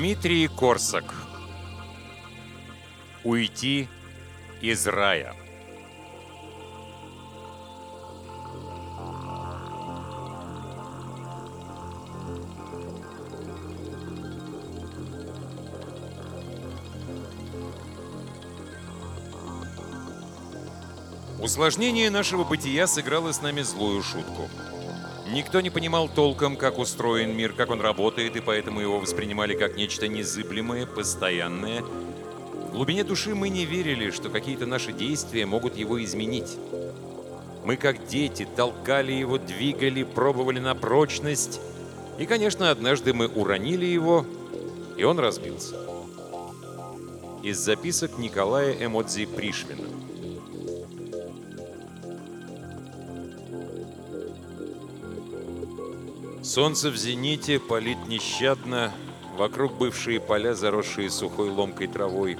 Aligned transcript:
Дмитрий 0.00 0.48
Корсак. 0.48 1.14
Уйти 3.22 3.86
из 4.62 4.86
рая. 4.86 5.34
Усложнение 21.38 22.08
нашего 22.08 22.44
бытия 22.44 22.86
сыграло 22.86 23.32
с 23.32 23.42
нами 23.42 23.60
злую 23.60 24.02
шутку. 24.02 24.48
Никто 25.32 25.60
не 25.60 25.70
понимал 25.70 26.08
толком, 26.08 26.56
как 26.56 26.78
устроен 26.78 27.36
мир, 27.36 27.52
как 27.52 27.70
он 27.70 27.80
работает, 27.80 28.34
и 28.34 28.40
поэтому 28.40 28.80
его 28.80 28.98
воспринимали 28.98 29.54
как 29.54 29.76
нечто 29.76 30.08
незыблемое, 30.08 30.86
постоянное. 30.86 31.82
В 31.82 32.72
глубине 32.72 33.04
души 33.04 33.36
мы 33.36 33.48
не 33.48 33.64
верили, 33.64 34.10
что 34.10 34.28
какие-то 34.28 34.66
наши 34.66 34.92
действия 34.92 35.46
могут 35.46 35.76
его 35.76 36.02
изменить. 36.02 36.56
Мы, 37.64 37.76
как 37.76 38.08
дети, 38.08 38.44
толкали 38.56 39.12
его, 39.12 39.38
двигали, 39.38 40.02
пробовали 40.02 40.58
на 40.58 40.74
прочность. 40.74 41.60
И, 42.18 42.26
конечно, 42.26 42.68
однажды 42.70 43.14
мы 43.14 43.28
уронили 43.28 43.86
его, 43.86 44.26
и 44.96 45.04
он 45.04 45.20
разбился. 45.20 45.76
Из 47.44 47.56
записок 47.56 48.18
Николая 48.18 48.72
Эмодзи 48.84 49.26
Пришвина. 49.26 49.84
Солнце 56.50 56.90
в 56.90 56.96
зените 56.96 57.60
палит 57.60 58.08
нещадно, 58.08 58.92
вокруг 59.36 59.78
бывшие 59.78 60.18
поля, 60.18 60.52
заросшие 60.52 61.08
сухой 61.08 61.48
ломкой 61.48 61.86
травой. 61.86 62.38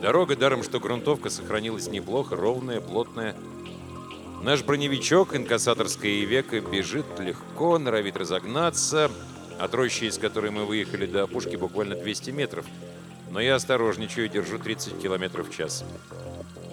Дорога, 0.00 0.34
даром 0.34 0.62
что 0.62 0.80
грунтовка, 0.80 1.28
сохранилась 1.28 1.88
неплохо, 1.88 2.36
ровная, 2.36 2.80
плотная. 2.80 3.36
Наш 4.42 4.62
броневичок, 4.64 5.36
инкассаторское 5.36 6.24
века, 6.24 6.62
бежит 6.62 7.04
легко, 7.18 7.78
норовит 7.78 8.16
разогнаться. 8.16 9.10
От 9.58 9.74
рощи, 9.74 10.04
из 10.04 10.16
которой 10.16 10.50
мы 10.50 10.64
выехали 10.64 11.04
до 11.04 11.24
опушки, 11.24 11.56
буквально 11.56 11.96
200 11.96 12.30
метров. 12.30 12.64
Но 13.30 13.40
я 13.40 13.56
осторожничаю, 13.56 14.30
держу 14.30 14.58
30 14.58 15.02
километров 15.02 15.50
в 15.50 15.54
час. 15.54 15.84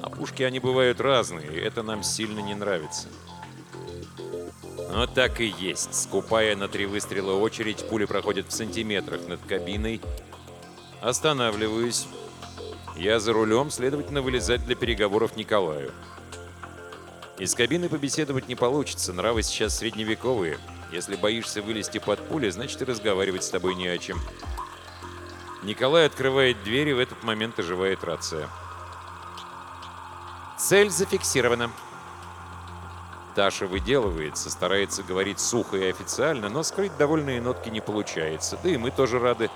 Опушки, 0.01 0.43
они 0.43 0.61
бывают 0.61 1.01
разные, 1.01 1.51
и 1.51 1.59
это 1.59 1.83
нам 1.83 2.01
сильно 2.01 2.39
не 2.39 2.55
нравится. 2.55 3.09
Но 4.95 5.07
так 5.07 5.41
и 5.41 5.53
есть. 5.59 5.93
Скупая 5.93 6.55
на 6.55 6.69
три 6.69 6.85
выстрела 6.85 7.33
очередь, 7.33 7.85
пули 7.89 8.05
проходят 8.05 8.47
в 8.47 8.53
сантиметрах 8.53 9.27
над 9.27 9.41
кабиной. 9.41 9.99
Останавливаюсь. 11.01 12.07
Я 12.95 13.19
за 13.19 13.33
рулем, 13.33 13.71
следовательно, 13.71 14.21
вылезать 14.21 14.63
для 14.65 14.73
переговоров 14.73 15.35
Николаю. 15.35 15.91
Из 17.37 17.53
кабины 17.55 17.89
побеседовать 17.89 18.47
не 18.47 18.55
получится, 18.55 19.11
нравы 19.11 19.43
сейчас 19.43 19.77
средневековые. 19.77 20.59
Если 20.93 21.17
боишься 21.17 21.61
вылезти 21.61 21.97
под 21.97 22.25
пули, 22.29 22.49
значит 22.49 22.81
и 22.81 22.85
разговаривать 22.85 23.43
с 23.43 23.49
тобой 23.49 23.75
не 23.75 23.89
о 23.89 23.97
чем. 23.97 24.17
Николай 25.63 26.05
открывает 26.05 26.63
дверь, 26.63 26.87
и 26.87 26.93
в 26.93 26.99
этот 26.99 27.21
момент 27.21 27.59
оживает 27.59 28.05
рация. 28.05 28.47
«Цель 30.57 30.89
зафиксирована», 30.89 31.69
Таша 33.35 33.67
выделывается, 33.67 34.49
старается 34.49 35.03
говорить 35.03 35.41
сухо 35.41 35.75
и 35.75 35.89
официально, 35.89 36.47
но 36.47 36.63
скрыть 36.63 36.95
довольные 36.97 37.41
нотки 37.41 37.69
не 37.69 37.81
получается. 37.81 38.57
Да 38.63 38.69
и 38.69 38.77
мы 38.77 38.91
тоже 38.91 39.19
рады. 39.19 39.49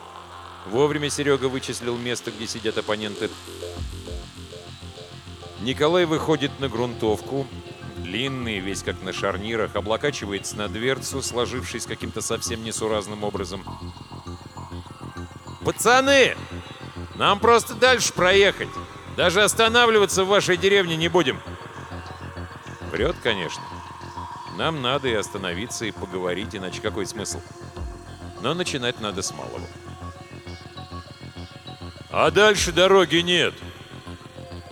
Вовремя 0.67 1.09
Серега 1.09 1.45
вычислил 1.45 1.97
место, 1.97 2.31
где 2.31 2.45
сидят 2.45 2.77
оппоненты. 2.77 3.29
Николай 5.61 6.05
выходит 6.05 6.51
на 6.59 6.67
грунтовку. 6.67 7.47
Длинный, 7.97 8.59
весь 8.59 8.83
как 8.83 9.01
на 9.01 9.13
шарнирах, 9.13 9.75
облокачивается 9.75 10.57
на 10.57 10.67
дверцу, 10.67 11.21
сложившись 11.21 11.85
каким-то 11.85 12.21
совсем 12.21 12.63
несуразным 12.63 13.23
образом. 13.23 13.63
«Пацаны! 15.63 16.35
Нам 17.15 17.39
просто 17.39 17.75
дальше 17.75 18.13
проехать. 18.13 18.69
Даже 19.15 19.41
останавливаться 19.41 20.23
в 20.23 20.27
вашей 20.27 20.57
деревне 20.57 20.97
не 20.97 21.07
будем». 21.07 21.39
Врет, 22.91 23.15
конечно. 23.21 23.63
Нам 24.57 24.81
надо 24.81 25.07
и 25.07 25.13
остановиться, 25.13 25.85
и 25.85 25.91
поговорить, 25.91 26.55
иначе 26.55 26.81
какой 26.81 27.05
смысл? 27.05 27.39
Но 28.41 28.53
начинать 28.53 28.99
надо 28.99 29.21
с 29.21 29.31
малого. 29.31 29.61
«А 32.11 32.31
дальше 32.31 32.71
дороги 32.71 33.17
нет!» 33.17 33.53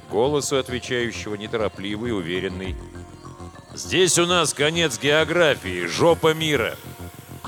Голос 0.10 0.52
у 0.52 0.56
отвечающего 0.56 1.36
неторопливый, 1.36 2.12
уверенный. 2.12 2.76
«Здесь 3.76 4.18
у 4.18 4.26
нас 4.26 4.54
конец 4.54 5.00
географии, 5.00 5.86
жопа 5.86 6.34
мира. 6.34 6.76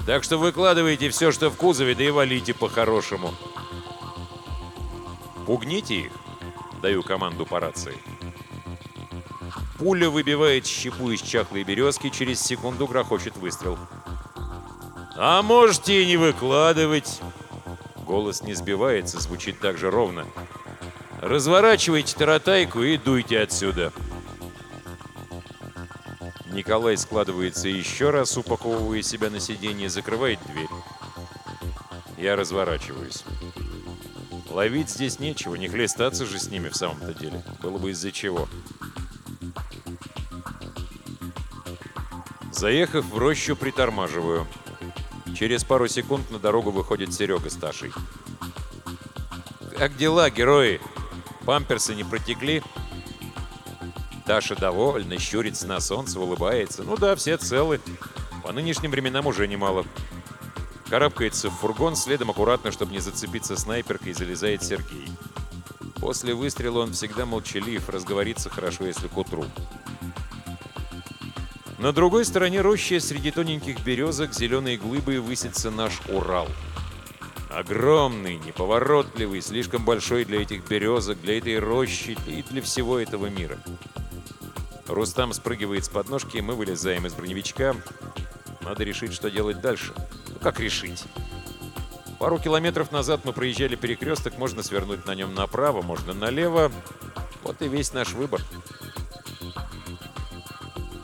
Так 0.06 0.24
что 0.24 0.38
выкладывайте 0.38 1.10
все, 1.10 1.32
что 1.32 1.50
в 1.50 1.56
кузове, 1.56 1.96
да 1.96 2.04
и 2.04 2.12
валите 2.12 2.54
по-хорошему». 2.54 3.34
«Пугните 5.48 5.96
их!»— 5.96 6.12
даю 6.84 7.02
команду 7.02 7.48
по 7.48 7.60
рации. 7.60 7.98
Пуля 9.80 10.10
выбивает 10.10 10.68
щепу 10.68 11.10
из 11.10 11.22
чахлой 11.22 11.64
березки, 11.64 12.10
через 12.10 12.42
секунду 12.42 12.86
грохочет 12.86 13.38
выстрел. 13.38 13.78
«А 15.16 15.42
можете 15.42 16.04
и 16.04 16.06
не 16.06 16.18
выкладывать!» 16.18 17.22
Голос 18.06 18.42
не 18.42 18.54
сбивается, 18.54 19.20
звучит 19.22 19.60
так 19.60 19.78
же 19.78 19.90
ровно. 19.90 20.26
«Разворачивайте 21.22 22.18
таратайку 22.18 22.82
и 22.82 22.98
дуйте 22.98 23.40
отсюда!» 23.40 23.94
Николай 26.52 26.98
складывается 26.98 27.70
еще 27.70 28.10
раз, 28.10 28.36
упаковывая 28.36 29.02
себя 29.02 29.30
на 29.30 29.40
сиденье, 29.40 29.90
закрывает 29.90 30.40
дверь. 30.48 30.68
Я 32.18 32.36
разворачиваюсь. 32.36 33.24
Ловить 34.50 34.90
здесь 34.90 35.20
нечего, 35.20 35.56
не 35.56 35.70
хлестаться 35.70 36.26
же 36.26 36.38
с 36.38 36.50
ними 36.50 36.68
в 36.68 36.76
самом-то 36.76 37.14
деле. 37.14 37.44
Было 37.62 37.78
бы 37.78 37.92
из-за 37.92 38.12
чего. 38.12 38.50
Заехав 42.60 43.06
в 43.06 43.18
рощу, 43.18 43.56
притормаживаю. 43.56 44.46
Через 45.34 45.64
пару 45.64 45.88
секунд 45.88 46.30
на 46.30 46.40
дорогу 46.40 46.72
выходит 46.72 47.14
Серега 47.14 47.50
с 47.50 47.56
Ташей. 47.56 47.94
«Как 49.78 49.96
дела, 49.96 50.30
герои? 50.30 50.82
Памперсы 51.46 51.96
не 51.96 52.04
протекли?» 52.04 52.62
Таша 54.26 54.58
довольна, 54.58 55.18
щурится 55.18 55.68
на 55.68 55.80
солнце, 55.80 56.20
улыбается. 56.20 56.84
«Ну 56.84 56.98
да, 56.98 57.16
все 57.16 57.38
целы. 57.38 57.80
По 58.44 58.52
нынешним 58.52 58.92
временам 58.92 59.26
уже 59.28 59.48
немало». 59.48 59.86
Карабкается 60.90 61.50
в 61.50 61.54
фургон, 61.54 61.96
следом 61.96 62.30
аккуратно, 62.30 62.74
чтобы 62.74 62.92
не 62.92 63.00
зацепиться 63.00 63.56
снайперкой, 63.56 64.12
залезает 64.12 64.64
Сергей. 64.64 65.08
После 66.02 66.34
выстрела 66.34 66.80
он 66.80 66.92
всегда 66.92 67.26
молчалив, 67.26 67.88
разговорится 67.88 68.50
хорошо, 68.50 68.84
если 68.84 69.08
к 69.08 69.16
утру. 69.16 69.46
На 71.80 71.94
другой 71.94 72.26
стороне 72.26 72.60
рощи 72.60 73.00
среди 73.00 73.32
тоненьких 73.32 73.82
березок 73.86 74.34
зеленой 74.34 74.76
глыбой 74.76 75.20
высится 75.20 75.72
наш 75.72 76.02
Урал. 76.10 76.50
Огромный, 77.50 78.36
неповоротливый, 78.36 79.42
слишком 79.42 79.86
большой 79.86 80.26
для 80.26 80.42
этих 80.42 80.68
березок, 80.68 81.22
для 81.22 81.38
этой 81.38 81.58
рощи 81.58 82.18
и 82.28 82.44
для 82.44 82.62
всего 82.62 83.00
этого 83.00 83.28
мира. 83.28 83.58
Рустам 84.88 85.32
спрыгивает 85.32 85.86
с 85.86 85.90
подножки, 85.90 86.42
мы 86.42 86.54
вылезаем 86.54 87.08
из 87.08 87.14
броневичка. 87.14 87.78
Надо 88.60 88.84
решить, 88.84 89.14
что 89.14 89.32
делать 89.32 89.62
дальше. 89.62 89.94
Ну, 90.28 90.36
как 90.42 90.60
решить? 90.60 91.06
Пару 92.20 92.40
километров 92.40 92.92
назад 92.92 93.22
мы 93.24 93.32
проезжали 93.32 93.78
перекресток, 93.78 94.38
можно 94.38 94.64
свернуть 94.64 95.06
на 95.06 95.16
нем 95.16 95.34
направо, 95.34 95.82
можно 95.82 96.14
налево. 96.14 96.74
Вот 97.42 97.62
и 97.62 97.70
весь 97.70 97.94
наш 97.94 98.12
выбор. 98.12 98.42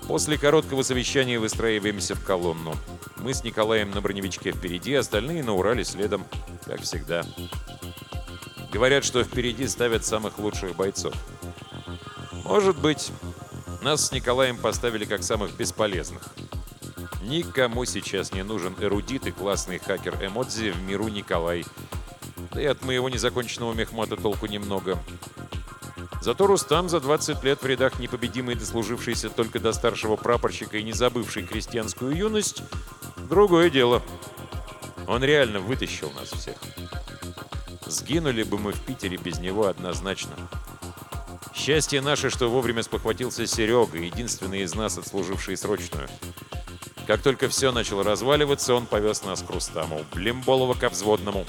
После 0.08 0.38
короткого 0.38 0.84
совещания 0.84 1.40
выстраиваемся 1.40 2.16
в 2.16 2.24
колонну. 2.24 2.76
Мы 3.18 3.34
с 3.34 3.44
Николаем 3.44 3.90
на 3.92 4.02
броневичке 4.02 4.52
впереди, 4.52 4.94
остальные 4.94 5.44
на 5.44 5.54
Урале 5.54 5.84
следом, 5.84 6.26
как 6.66 6.82
всегда. 6.82 7.24
Говорят, 8.72 9.04
что 9.04 9.24
впереди 9.24 9.68
ставят 9.68 10.06
самых 10.06 10.38
лучших 10.38 10.76
бойцов. 10.76 11.14
Может 12.44 12.78
быть, 12.78 13.12
нас 13.82 14.08
с 14.08 14.12
Николаем 14.12 14.58
поставили 14.58 15.06
как 15.06 15.24
самых 15.24 15.56
бесполезных. 15.56 16.22
Никому 17.24 17.86
сейчас 17.86 18.32
не 18.32 18.44
нужен 18.44 18.76
эрудит 18.80 19.26
и 19.26 19.32
классный 19.32 19.80
хакер 19.80 20.16
Эмодзи 20.24 20.70
в 20.70 20.82
миру 20.84 21.08
Николай. 21.08 21.66
Да 22.52 22.62
и 22.62 22.66
от 22.66 22.84
моего 22.84 23.10
незаконченного 23.10 23.74
мехмата 23.74 24.16
толку 24.16 24.46
немного. 24.46 25.00
Зато 26.26 26.48
Рустам 26.48 26.90
за 26.90 27.00
20 27.00 27.44
лет 27.44 27.62
в 27.62 27.68
рядах 27.68 28.00
непобедимый, 28.00 28.56
дослужившийся 28.56 29.30
только 29.30 29.60
до 29.60 29.72
старшего 29.74 30.16
прапорщика 30.16 30.80
и 30.80 30.82
не 30.82 30.92
забывший 30.92 31.46
крестьянскую 31.46 32.18
юность, 32.18 32.64
другое 33.30 33.70
дело. 33.70 34.02
Он 35.06 35.24
реально 35.24 35.60
вытащил 35.60 36.12
нас 36.20 36.30
всех. 36.30 36.56
Сгинули 37.86 38.42
бы 38.42 38.58
мы 38.58 38.72
в 38.72 38.82
Питере 38.82 39.18
без 39.18 39.38
него 39.38 39.68
однозначно. 39.68 40.32
Счастье 41.54 42.02
наше, 42.02 42.32
что 42.32 42.50
вовремя 42.50 42.82
спохватился 42.82 43.46
Серега, 43.46 44.00
единственный 44.00 44.62
из 44.62 44.74
нас, 44.74 44.98
отслуживший 44.98 45.56
срочную. 45.58 46.10
Как 47.06 47.22
только 47.22 47.50
все 47.50 47.72
начало 47.72 48.04
разваливаться, 48.04 48.74
он 48.74 48.88
повез 48.88 49.24
нас 49.24 49.44
к 49.44 49.50
Рустаму, 49.52 50.04
Блимболова 50.16 50.74
ко 50.74 50.90
взводному. 50.90 51.46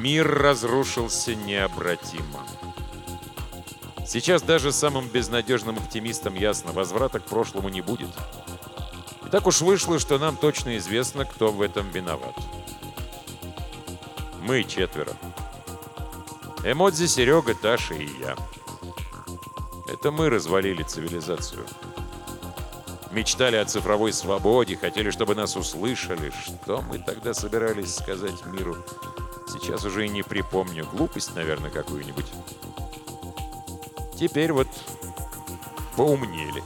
Мир 0.00 0.26
разрушился 0.26 1.34
необратимо. 1.34 2.46
Сейчас 4.06 4.40
даже 4.40 4.72
самым 4.72 5.06
безнадежным 5.08 5.76
оптимистам 5.76 6.34
ясно, 6.36 6.72
возврата 6.72 7.20
к 7.20 7.26
прошлому 7.26 7.68
не 7.68 7.82
будет. 7.82 8.08
И 9.26 9.28
так 9.28 9.46
уж 9.46 9.60
вышло, 9.60 9.98
что 9.98 10.18
нам 10.18 10.38
точно 10.38 10.78
известно, 10.78 11.26
кто 11.26 11.52
в 11.52 11.60
этом 11.60 11.90
виноват. 11.90 12.34
Мы 14.40 14.64
четверо. 14.64 15.12
Эмодзи, 16.64 17.04
Серега, 17.04 17.54
Таша 17.54 17.92
и 17.92 18.08
я. 18.20 18.36
Это 19.86 20.10
мы 20.10 20.30
развалили 20.30 20.82
цивилизацию. 20.82 21.66
Мечтали 23.10 23.56
о 23.56 23.64
цифровой 23.64 24.12
свободе, 24.12 24.76
хотели, 24.76 25.10
чтобы 25.10 25.34
нас 25.34 25.56
услышали. 25.56 26.30
Что 26.44 26.80
мы 26.80 26.98
тогда 26.98 27.34
собирались 27.34 27.96
сказать 27.96 28.46
миру? 28.46 28.76
Сейчас 29.48 29.84
уже 29.84 30.06
и 30.06 30.08
не 30.08 30.22
припомню. 30.22 30.86
Глупость, 30.92 31.34
наверное, 31.34 31.70
какую-нибудь. 31.70 32.26
Теперь 34.16 34.52
вот 34.52 34.68
поумнели. 35.96 36.62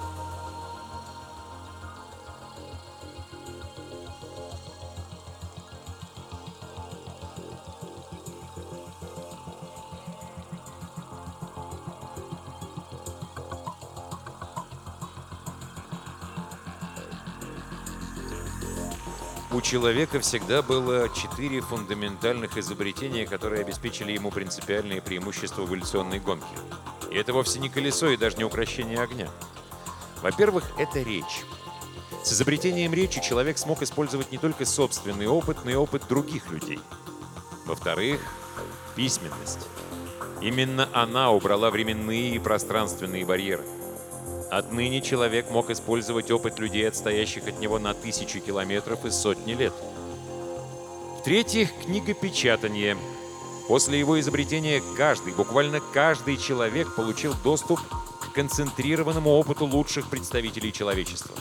Человека 19.75 20.21
всегда 20.21 20.63
было 20.63 21.09
четыре 21.09 21.61
фундаментальных 21.61 22.57
изобретения, 22.59 23.27
которые 23.27 23.63
обеспечили 23.63 24.13
ему 24.13 24.31
принципиальные 24.31 25.03
преимущества 25.03 25.63
в 25.63 25.67
эволюционной 25.67 26.21
гонке. 26.21 26.47
И 27.11 27.17
это 27.17 27.33
вовсе 27.33 27.59
не 27.59 27.69
колесо 27.69 28.09
и 28.11 28.17
даже 28.17 28.37
не 28.37 28.45
украшение 28.45 29.01
огня. 29.01 29.29
Во-первых, 30.23 30.63
это 30.79 31.01
речь. 31.03 31.43
С 32.23 32.33
изобретением 32.33 32.95
речи 32.95 33.21
человек 33.21 33.59
смог 33.59 33.83
использовать 33.83 34.31
не 34.31 34.39
только 34.39 34.65
собственный 34.65 35.27
опыт, 35.27 35.57
но 35.65 35.73
и 35.73 35.75
опыт 35.75 36.05
других 36.09 36.53
людей. 36.53 36.79
Во-вторых, 37.67 38.21
письменность. 38.95 39.67
Именно 40.41 40.89
она 40.93 41.33
убрала 41.33 41.73
временные 41.73 42.37
и 42.37 42.39
пространственные 42.39 43.27
барьеры. 43.27 43.65
Отныне 44.57 45.01
человек 45.01 45.51
мог 45.51 45.71
использовать 45.71 46.31
опыт 46.31 46.59
людей, 46.59 46.89
отстоящих 46.89 47.49
от 47.49 47.59
него 47.61 47.79
на 47.79 47.95
тысячи 47.95 48.41
километров 48.41 49.05
и 49.05 49.11
сотни 49.11 49.53
лет. 49.53 49.73
В-третьих, 51.21 51.71
книгопечатание– 51.85 52.97
После 53.67 53.99
его 53.99 54.21
изобретения 54.21 54.83
каждый, 54.97 55.33
буквально 55.33 55.81
каждый 55.81 56.37
человек 56.37 56.95
получил 56.95 57.35
доступ 57.43 57.81
к 57.81 58.33
концентрированному 58.35 59.31
опыту 59.31 59.65
лучших 59.65 60.11
представителей 60.11 60.71
человечества. 60.71 61.35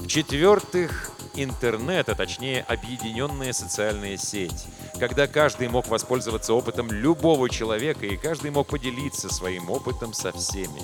В-четвертых, 0.00 1.12
интернет, 1.34 2.08
а 2.08 2.16
точнее 2.16 2.62
объединенная 2.62 3.52
социальная 3.52 4.16
сеть, 4.16 4.66
когда 4.98 5.28
каждый 5.28 5.68
мог 5.68 5.86
воспользоваться 5.86 6.54
опытом 6.54 6.90
любого 6.90 7.48
человека 7.48 8.04
и 8.04 8.16
каждый 8.16 8.50
мог 8.50 8.66
поделиться 8.66 9.32
своим 9.32 9.70
опытом 9.70 10.12
со 10.12 10.32
всеми. 10.32 10.82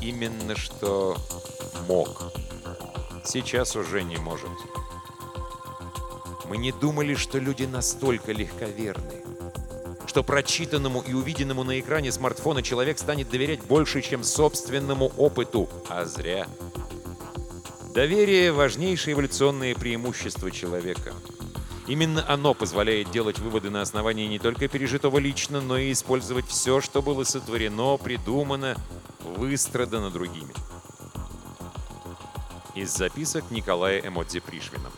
Именно 0.00 0.56
что 0.56 1.16
мог. 1.86 2.32
Сейчас 3.24 3.76
уже 3.76 4.02
не 4.02 4.16
может. 4.16 4.50
Мы 6.48 6.56
не 6.56 6.72
думали, 6.72 7.14
что 7.14 7.38
люди 7.38 7.64
настолько 7.64 8.32
легковерны 8.32 9.18
что 10.08 10.24
прочитанному 10.24 11.02
и 11.02 11.12
увиденному 11.12 11.62
на 11.62 11.78
экране 11.78 12.10
смартфона 12.10 12.62
человек 12.62 12.98
станет 12.98 13.28
доверять 13.30 13.60
больше, 13.60 14.00
чем 14.00 14.24
собственному 14.24 15.12
опыту. 15.16 15.68
А 15.88 16.06
зря. 16.06 16.48
Доверие– 17.94 18.50
важнейшее 18.52 19.14
эволюционное 19.14 19.74
преимущество 19.74 20.50
человека. 20.50 21.12
Именно 21.86 22.24
оно 22.28 22.52
позволяет 22.52 23.10
делать 23.10 23.38
выводы 23.38 23.70
на 23.70 23.80
основании 23.80 24.26
не 24.26 24.38
только 24.38 24.66
пережитого 24.66 25.18
лично, 25.18 25.60
но 25.60 25.78
и 25.78 25.92
использовать 25.92 26.46
все, 26.48 26.80
что 26.80 27.00
было 27.00 27.24
сотворено, 27.24 27.96
придумано, 27.96 28.76
выстрадано 29.38 30.10
другими. 30.10 30.52
Из 32.74 32.92
записок 32.92 33.50
Николая 33.50 34.00
Эмодзи 34.00 34.40
Пришвина. 34.40 34.90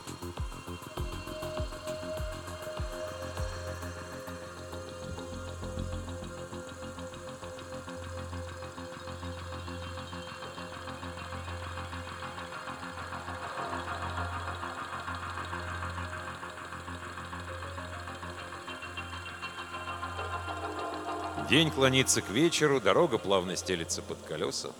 День 21.60 21.70
клонится 21.70 22.22
к 22.22 22.30
вечеру, 22.30 22.80
дорога 22.80 23.18
плавно 23.18 23.54
стелится 23.54 24.00
под 24.00 24.16
колеса. 24.22 24.70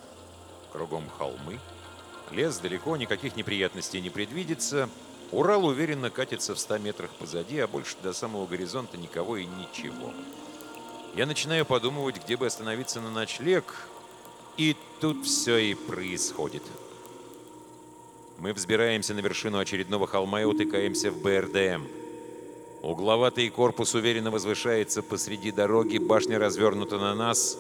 Кругом 0.73 1.05
холмы. 1.19 1.61
Лес 2.31 2.57
далеко, 2.57 2.97
никаких 2.97 3.37
неприятностей 3.37 4.01
не 4.01 4.09
предвидится. 4.09 4.89
Урал 5.31 5.67
уверенно 5.67 6.09
катится 6.09 6.55
в 6.55 6.59
100 6.59 6.79
метрах 6.79 7.11
позади, 7.11 7.59
а 7.59 7.69
больше 7.69 7.97
до 8.03 8.15
самого 8.15 8.47
горизонта 8.47 8.97
никого 8.97 9.37
и 9.37 9.45
ничего. 9.45 10.15
Я 11.15 11.27
начинаю 11.27 11.67
подумывать, 11.67 12.25
где 12.25 12.39
бы 12.39 12.47
остановиться 12.47 13.03
на 13.03 13.11
ночлег, 13.11 13.87
и 14.57 14.75
тут 15.03 15.27
все 15.27 15.59
и 15.59 15.75
происходит. 15.75 16.63
Мы 18.39 18.55
взбираемся 18.55 19.13
на 19.13 19.21
вершину 19.21 19.59
очередного 19.59 20.07
холма 20.07 20.41
и 20.41 20.45
утыкаемся 20.45 21.11
в 21.11 21.21
БРДМ– 21.21 21.89
Угловатый 22.83 23.51
корпус 23.51 23.95
уверенно 23.95 24.31
возвышается 24.31 25.03
посреди 25.03 25.51
дороги, 25.53 25.99
башня 25.99 26.39
развернута 26.39 26.99
на 26.99 27.15
нас. 27.15 27.59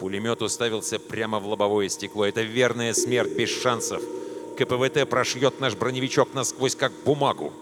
Пулемет 0.00 0.42
уставился 0.42 0.98
прямо 0.98 1.38
в 1.38 1.46
лобовое 1.46 1.88
стекло. 1.88 2.26
Это 2.26 2.42
верная 2.42 2.92
смерть, 2.92 3.32
без 3.32 3.48
шансов. 3.48 4.02
КПВТ 4.58 5.08
прошьет 5.08 5.60
наш 5.60 5.76
броневичок 5.76 6.34
насквозь, 6.34 6.74
как 6.74 6.92
бумагу. 7.04 7.52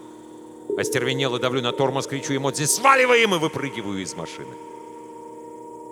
Остервенело 0.77 1.39
давлю 1.39 1.61
на 1.61 1.71
тормоз, 1.71 2.07
кричу 2.07 2.35
эмодзи 2.35 2.65
«Сваливаем!» 2.65 3.35
и 3.35 3.37
выпрыгиваю 3.37 4.01
из 4.01 4.15
машины. 4.15 4.53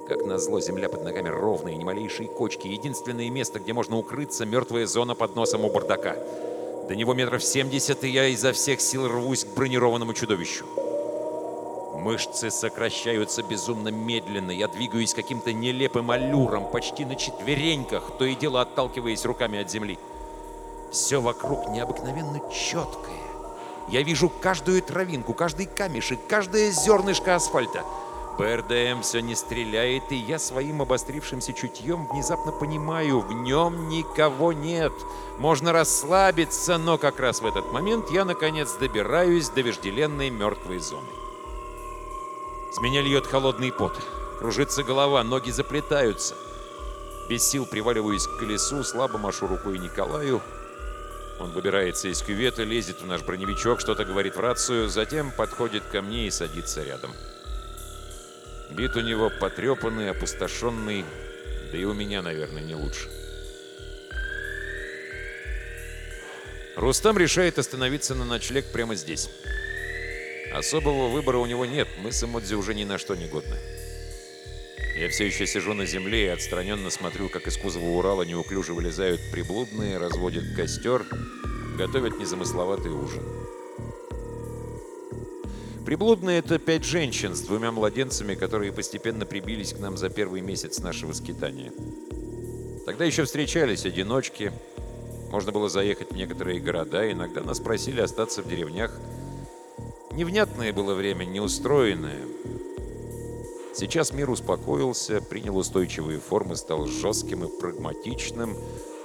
Как 0.08 0.26
назло, 0.26 0.60
земля 0.60 0.90
под 0.90 1.04
ногами 1.04 1.30
ровная, 1.30 1.76
ни 1.76 1.84
малейшие 1.84 2.28
кочки. 2.28 2.68
Единственное 2.68 3.30
место, 3.30 3.60
где 3.60 3.72
можно 3.72 3.98
укрыться, 3.98 4.46
мертвая 4.46 4.88
зона 4.88 5.14
под 5.16 5.36
носом 5.36 5.64
у 5.64 5.70
бардака. 5.70 6.18
До 6.90 6.96
него 6.96 7.14
метров 7.14 7.44
семьдесят, 7.44 8.04
и 8.04 8.10
я 8.10 8.28
изо 8.28 8.52
всех 8.52 8.82
сил 8.82 9.08
рвусь 9.08 9.46
к 9.46 9.54
бронированному 9.54 10.14
чудовищу. 10.14 10.66
Мышцы 11.94 12.50
сокращаются 12.50 13.44
безумно 13.44 13.90
медленно. 13.90 14.50
Я 14.50 14.68
двигаюсь 14.68 15.14
каким-то 15.14 15.54
нелепым 15.54 16.10
аллюром, 16.10 16.66
почти 16.66 17.06
на 17.06 17.16
четвереньках, 17.16 18.18
то 18.18 18.26
и 18.26 18.34
дело 18.34 18.62
отталкиваясь 18.62 19.26
руками 19.26 19.60
от 19.60 19.70
земли. 19.70 20.00
Все 20.92 21.22
вокруг 21.22 21.70
необыкновенно 21.70 22.42
четкое. 22.52 23.14
Я 23.90 24.02
вижу 24.02 24.32
каждую 24.42 24.82
травинку, 24.82 25.34
каждый 25.36 25.68
камешек, 25.68 26.20
каждое 26.28 26.72
зернышко 26.72 27.36
асфальта. 27.36 27.84
БРДМ 28.40 29.02
все 29.04 29.20
не 29.20 29.36
стреляет, 29.36 30.12
и 30.12 30.16
я 30.16 30.40
своим 30.40 30.82
обострившимся 30.82 31.54
чутьем 31.54 32.08
внезапно 32.08 32.52
понимаю, 32.52 33.20
в 33.20 33.32
нем 33.34 33.90
никого 33.90 34.52
нет. 34.52 34.94
Можно 35.38 35.72
расслабиться, 35.72 36.80
но 36.80 36.98
как 36.98 37.20
раз 37.20 37.42
в 37.42 37.46
этот 37.46 37.72
момент 37.72 38.10
я, 38.10 38.26
наконец, 38.26 38.74
добираюсь 38.74 39.50
до 39.50 39.62
вожделенной 39.62 40.32
мертвой 40.32 40.80
зоны. 40.80 41.10
С 42.74 42.82
меня 42.82 43.04
льет 43.04 43.28
холодный 43.28 43.72
пот. 43.72 43.96
Кружится 44.40 44.82
голова, 44.82 45.24
ноги 45.24 45.52
заплетаются. 45.52 46.34
Без 47.30 47.48
сил 47.48 47.68
приваливаюсь 47.68 48.26
к 48.26 48.38
колесу, 48.38 48.84
слабо 48.84 49.20
машу 49.20 49.46
рукой 49.46 49.78
Николаю. 49.78 50.42
Он 51.40 51.52
выбирается 51.52 52.08
из 52.08 52.24
кювета, 52.24 52.64
лезет 52.64 53.02
в 53.02 53.06
наш 53.06 53.22
броневичок, 53.22 53.80
что-то 53.80 54.06
говорит 54.06 54.36
в 54.36 54.40
рацию, 54.40 54.90
затем 54.90 55.30
подходит 55.32 55.84
ко 55.92 56.02
мне 56.02 56.26
и 56.26 56.32
садится 56.32 56.84
рядом. 56.84 57.12
Вид 58.72 58.96
у 58.96 59.02
него 59.02 59.30
потрепанный, 59.40 60.10
опустошенный, 60.10 61.06
да 61.72 61.78
и 61.78 61.84
у 61.84 61.94
меня, 61.94 62.24
наверное, 62.24 62.64
не 62.64 62.74
лучше. 62.74 63.08
Рустам 66.76 67.20
решает 67.20 67.60
остановиться 67.60 68.16
на 68.16 68.26
ночлег 68.26 68.66
прямо 68.72 68.96
здесь. 68.96 69.30
Особого 70.54 71.08
выбора 71.08 71.40
у 71.40 71.48
него 71.48 71.66
нет, 71.66 71.88
мы 72.04 72.12
с 72.12 72.24
Эмодзи 72.24 72.54
уже 72.54 72.76
ни 72.76 72.84
на 72.84 73.00
что 73.00 73.16
не 73.16 73.26
годны. 73.26 73.58
Я 74.96 75.10
все 75.10 75.26
еще 75.26 75.48
сижу 75.48 75.74
на 75.74 75.88
земле 75.88 76.26
и 76.26 76.28
отстраненно 76.28 76.92
смотрю, 76.92 77.28
как 77.28 77.48
из 77.48 77.58
кузова 77.58 77.84
Урала 77.84 78.22
неуклюже 78.22 78.74
вылезают 78.74 79.20
приблудные, 79.32 79.98
разводят 79.98 80.44
костер, 80.56 81.04
готовят 81.76 82.20
незамысловатый 82.20 82.92
ужин. 82.92 83.24
Приблудные— 85.88 86.38
это 86.40 86.60
пять 86.60 86.86
женщин 86.86 87.34
с 87.34 87.42
двумя 87.42 87.72
младенцами, 87.72 88.36
которые 88.36 88.72
постепенно 88.72 89.26
прибились 89.26 89.74
к 89.74 89.80
нам 89.80 89.98
за 89.98 90.10
первый 90.10 90.42
месяц 90.42 90.78
нашего 90.80 91.14
скитания. 91.14 91.74
Тогда 92.86 93.06
еще 93.06 93.24
встречались 93.24 93.86
одиночки, 93.86 94.54
можно 95.32 95.52
было 95.52 95.68
заехать 95.68 96.12
в 96.12 96.16
некоторые 96.16 96.60
города, 96.60 97.12
иногда 97.12 97.42
нас 97.42 97.60
просили 97.60 98.02
остаться 98.02 98.44
в 98.44 98.48
деревнях. 98.48 98.92
Невнятное 100.16 100.72
было 100.72 100.94
время, 100.94 101.26
неустроенное. 101.26 102.22
Сейчас 103.74 104.14
мир 104.14 104.30
успокоился, 104.30 105.22
принял 105.22 105.58
устойчивые 105.58 106.20
формы, 106.20 106.56
стал 106.56 106.86
жестким 106.86 107.44
и 107.44 107.60
прагматичным, 107.60 108.56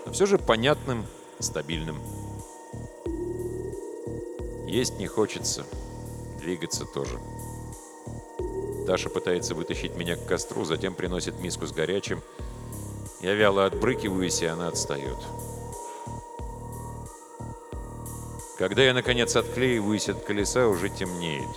но 0.05 0.13
все 0.13 0.27
же 0.27 0.37
понятным, 0.37 1.07
стабильным. 1.39 1.97
Есть 4.67 4.99
не 4.99 5.07
хочется, 5.07 5.65
двигаться 6.41 6.85
тоже. 6.85 7.19
Таша 8.87 9.09
пытается 9.09 9.55
вытащить 9.55 9.97
меня 9.97 10.17
к 10.17 10.27
костру, 10.27 10.67
затем 10.67 10.95
приносит 10.95 11.41
миску 11.41 11.67
с 11.67 11.73
горячим. 11.73 12.23
Я 13.23 13.33
вяло 13.33 13.65
отбрыкиваюсь, 13.65 14.43
и 14.43 14.47
она 14.47 14.69
отстает. 14.69 15.17
Когда 18.59 18.83
я, 18.83 18.93
наконец, 18.93 19.37
отклеиваюсь 19.37 20.09
от 20.09 20.25
колеса, 20.25 20.67
уже 20.67 20.89
темнеет. 20.89 21.49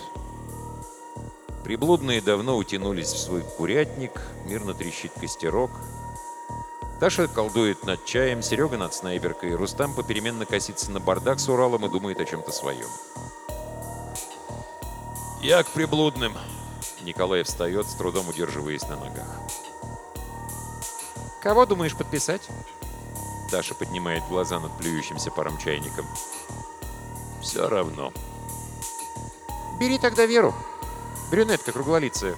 Приблудные 1.64 2.22
давно 2.22 2.58
утянулись 2.58 3.12
в 3.12 3.18
свой 3.18 3.42
курятник, 3.42 4.22
мирно 4.46 4.76
трещит 4.76 5.12
костерок. 5.20 5.72
Таша 7.00 7.28
колдует 7.28 7.84
над 7.86 8.06
чаем, 8.06 8.44
Серега 8.44 8.78
над 8.78 8.94
снайперкой, 8.94 9.56
Рустам 9.56 9.96
попеременно 9.96 10.46
косится 10.46 10.92
на 10.92 11.00
бардак 11.00 11.40
с 11.40 11.50
Уралом 11.50 11.88
и 11.88 11.90
думает 11.90 12.20
о 12.20 12.26
чем-то 12.26 12.52
своем. 12.52 12.88
«Я 15.42 15.64
к 15.64 15.70
приблудным!» 15.70 16.34
Николай 17.02 17.42
встает, 17.42 17.88
с 17.88 17.96
трудом 17.96 18.30
удерживаясь 18.30 18.84
на 18.84 18.98
ногах. 18.98 19.40
«Кого 21.42 21.66
думаешь 21.66 21.98
подписать?» 21.98 22.48
Таша 23.50 23.74
поднимает 23.74 24.24
глаза 24.30 24.60
над 24.60 24.78
плюющимся 24.78 25.32
паром 25.32 25.58
чайником. 25.58 26.06
Все 27.42 27.68
равно. 27.68 28.14
Бери 29.80 29.98
тогда 29.98 30.26
Веру. 30.26 30.54
Брюнетка 31.32 31.72
круглолицая. 31.72 32.36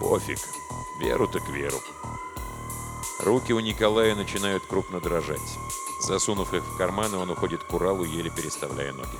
Пофиг. 0.00 0.38
Веру 1.00 1.28
так 1.28 1.48
веру. 1.48 1.80
Руки 3.20 3.52
у 3.52 3.60
Николая 3.60 4.14
начинают 4.14 4.64
крупно 4.66 5.00
дрожать. 5.00 5.38
Засунув 6.00 6.52
их 6.54 6.64
в 6.64 6.76
карманы, 6.76 7.18
он 7.18 7.30
уходит 7.30 7.62
к 7.62 7.72
Уралу, 7.72 8.04
еле 8.04 8.30
переставляя 8.30 8.92
ноги. 8.92 9.18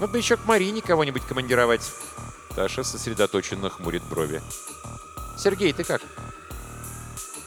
Надо 0.00 0.12
бы 0.12 0.18
еще 0.18 0.36
к 0.36 0.46
Марине 0.46 0.80
кого-нибудь 0.80 1.24
командировать. 1.24 1.90
Таша 2.54 2.84
сосредоточенно 2.84 3.70
хмурит 3.70 4.02
брови. 4.04 4.42
Сергей, 5.38 5.72
ты 5.72 5.84
как? 5.84 6.00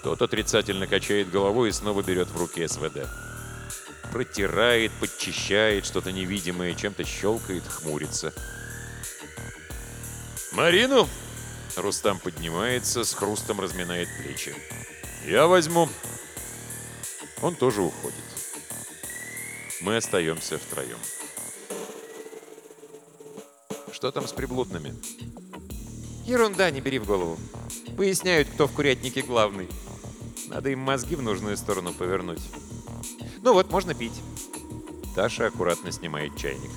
Тот 0.04 0.22
отрицательно 0.22 0.88
качает 0.88 1.32
головой 1.32 1.70
и 1.70 1.72
снова 1.72 2.04
берет 2.04 2.30
в 2.30 2.38
руки 2.38 2.68
СВД. 2.68 3.08
Протирает, 4.12 4.92
подчищает 5.00 5.86
что-то 5.86 6.12
невидимое, 6.12 6.74
чем-то 6.74 7.04
щелкает, 7.04 7.64
хмурится. 7.68 8.34
«Марину?» 10.52 11.08
Рустам 11.76 12.20
поднимается, 12.20 13.04
с 13.04 13.14
хрустом 13.14 13.62
разминает 13.62 14.10
плечи. 14.18 14.54
«Я 15.26 15.48
возьму». 15.48 15.88
Он 17.42 17.56
тоже 17.56 17.82
уходит. 17.82 18.18
Мы 19.82 19.96
остаемся 19.96 20.58
втроем. 20.58 20.98
Что 23.94 24.12
там 24.12 24.28
с 24.28 24.34
приблудными? 24.34 24.94
Ерунда, 26.26 26.70
не 26.70 26.82
бери 26.82 27.00
в 27.00 27.06
голову. 27.06 27.38
Поясняют, 27.96 28.50
кто 28.50 28.68
в 28.68 28.74
курятнике 28.74 29.22
главный. 29.22 29.70
Надо 30.48 30.70
им 30.70 30.80
мозги 30.80 31.16
в 31.16 31.22
нужную 31.22 31.56
сторону 31.56 31.94
повернуть. 31.94 32.42
Ну 33.42 33.54
вот, 33.54 33.72
можно 33.72 33.94
пить. 33.94 34.22
Таша 35.16 35.48
аккуратно 35.48 35.92
снимает 35.92 36.36
чайник. 36.36 36.72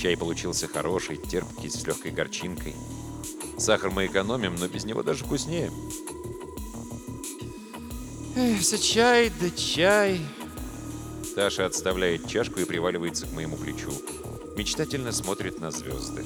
Чай 0.00 0.16
получился 0.16 0.68
хороший, 0.68 1.16
терпкий, 1.16 1.70
с 1.70 1.86
легкой 1.86 2.12
горчинкой. 2.12 2.74
Сахар 3.58 3.90
мы 3.90 4.06
экономим, 4.06 4.56
но 4.56 4.68
без 4.68 4.84
него 4.84 5.02
даже 5.02 5.24
вкуснее. 5.24 5.70
Эх, 8.36 8.60
все 8.60 8.78
чай 8.78 9.32
да 9.40 9.50
чай. 9.50 10.20
Таша 11.34 11.66
отставляет 11.66 12.28
чашку 12.28 12.60
и 12.60 12.64
приваливается 12.64 13.26
к 13.26 13.32
моему 13.32 13.56
плечу. 13.56 13.90
Мечтательно 14.56 15.12
смотрит 15.12 15.60
на 15.60 15.70
звезды. 15.70 16.24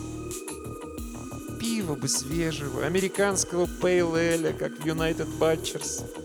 Пиво 1.61 1.95
бы 1.95 2.09
свежего, 2.09 2.85
американского 2.85 3.69
пейл 3.80 4.12
как 4.59 4.73
в 4.73 4.87
United 4.87 5.28
Butchers. 5.38 6.20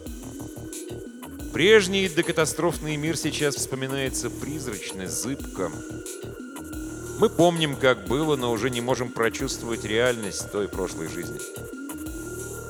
Прежний 1.55 2.09
докатастрофный 2.09 2.97
мир 2.97 3.15
сейчас 3.15 3.55
вспоминается 3.55 4.29
призрачно, 4.29 5.07
зыбко. 5.07 5.71
Мы 7.17 7.29
помним, 7.29 7.77
как 7.77 8.09
было, 8.09 8.35
но 8.35 8.51
уже 8.51 8.69
не 8.69 8.81
можем 8.81 9.07
прочувствовать 9.07 9.85
реальность 9.85 10.51
той 10.51 10.67
прошлой 10.67 11.07
жизни. 11.07 11.39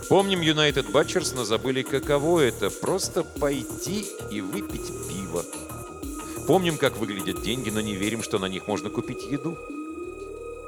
Помним 0.08 0.42
United 0.42 0.92
Butchers, 0.92 1.34
но 1.36 1.46
забыли, 1.46 1.82
каково 1.82 2.42
это— 2.42 2.70
просто 2.82 3.24
пойти 3.24 4.06
и 4.30 4.42
выпить 4.42 4.86
пиво. 5.10 5.44
Помним, 6.46 6.78
как 6.78 6.98
выглядят 6.98 7.42
деньги, 7.42 7.72
но 7.72 7.82
не 7.82 7.96
верим, 7.96 8.22
что 8.22 8.38
на 8.38 8.46
них 8.46 8.68
можно 8.68 8.92
купить 8.92 9.24
еду. 9.24 9.58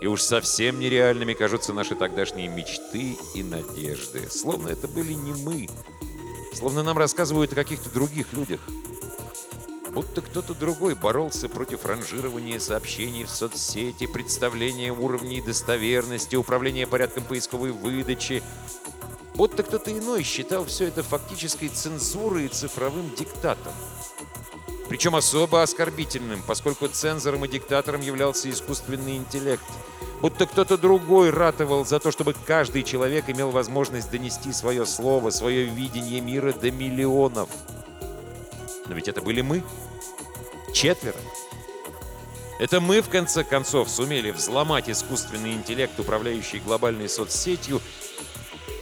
И 0.01 0.07
уж 0.07 0.24
совсем 0.24 0.79
нереальными 0.79 1.33
кажутся 1.33 1.71
наши 1.71 1.93
тогдашние 1.93 2.47
мечты 2.47 3.15
и 3.36 3.43
надежды. 3.43 4.27
Словно 4.31 4.69
это 4.69 4.88
были 4.88 5.13
не 5.13 5.33
мы, 5.33 5.67
Словно 6.58 6.82
нам 6.82 6.98
рассказывают 6.98 7.52
о 7.54 7.56
каких-то 7.56 7.88
других 7.92 8.34
людях. 8.34 8.60
Будто 9.92 10.24
кто-то 10.24 10.56
другой 10.56 10.96
боролся 10.96 11.48
против 11.50 11.86
ранжирования 11.86 12.58
сообщений 12.58 13.26
в 13.26 13.30
соцсети, 13.30 14.08
представления 14.08 14.92
уровней 14.92 15.40
достоверности, 15.40 16.36
управления 16.36 16.88
порядком 16.88 17.26
поисковой 17.26 17.72
выдачи. 17.72 18.42
Будто 19.36 19.62
кто-то 19.62 19.96
иной 19.96 20.24
считал 20.24 20.66
все 20.66 20.88
это 20.88 21.04
фактической 21.04 21.68
цензурой 21.68 22.46
и 22.46 22.50
цифровым 22.50 23.14
диктатом. 23.14 23.74
Причем 24.90 25.16
особо 25.16 25.62
оскорбительным, 25.62 26.42
поскольку 26.48 26.88
цензором 26.88 27.46
и 27.46 27.48
диктатором 27.48 28.02
являлся 28.02 28.50
искусственный 28.50 29.16
интеллект– 29.16 29.64
Будто 30.21 30.47
кто-то 30.47 30.77
другой 30.77 31.29
ратовал 31.29 31.86
за 31.86 32.00
то, 32.00 32.12
чтобы 32.12 32.33
каждый 32.33 32.83
человек 32.83 33.29
имел 33.29 33.51
возможность 33.51 34.09
донести 34.09 34.51
свое 34.51 34.86
слово, 34.86 35.29
свое 35.29 35.65
видение 35.65 36.21
мира 36.21 36.53
до 36.53 36.71
миллионов. 36.71 37.50
Но 38.88 38.95
ведь 38.95 39.07
это 39.07 39.21
были 39.21 39.41
мы. 39.41 39.63
Четверо. 40.74 41.17
Это 42.59 42.81
мы, 42.81 43.01
в 43.01 43.09
конце 43.09 43.43
концов, 43.43 43.89
сумели 43.89 44.31
взломать 44.31 44.89
искусственный 44.89 45.53
интеллект, 45.53 46.00
управляющий 46.00 46.59
глобальной 46.59 47.07
соцсетью, 47.07 47.79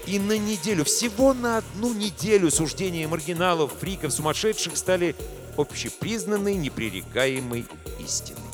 и 0.07 0.19
на 0.19 0.37
неделю, 0.37 0.85
всего 0.85 1.33
на 1.33 1.57
одну 1.57 1.93
неделю 1.93 2.51
суждения 2.51 3.07
маргиналов, 3.07 3.73
фриков, 3.79 4.13
сумасшедших 4.13 4.77
стали 4.77 5.15
общепризнанной, 5.57 6.55
непререкаемой 6.55 7.65
истиной. 7.99 8.44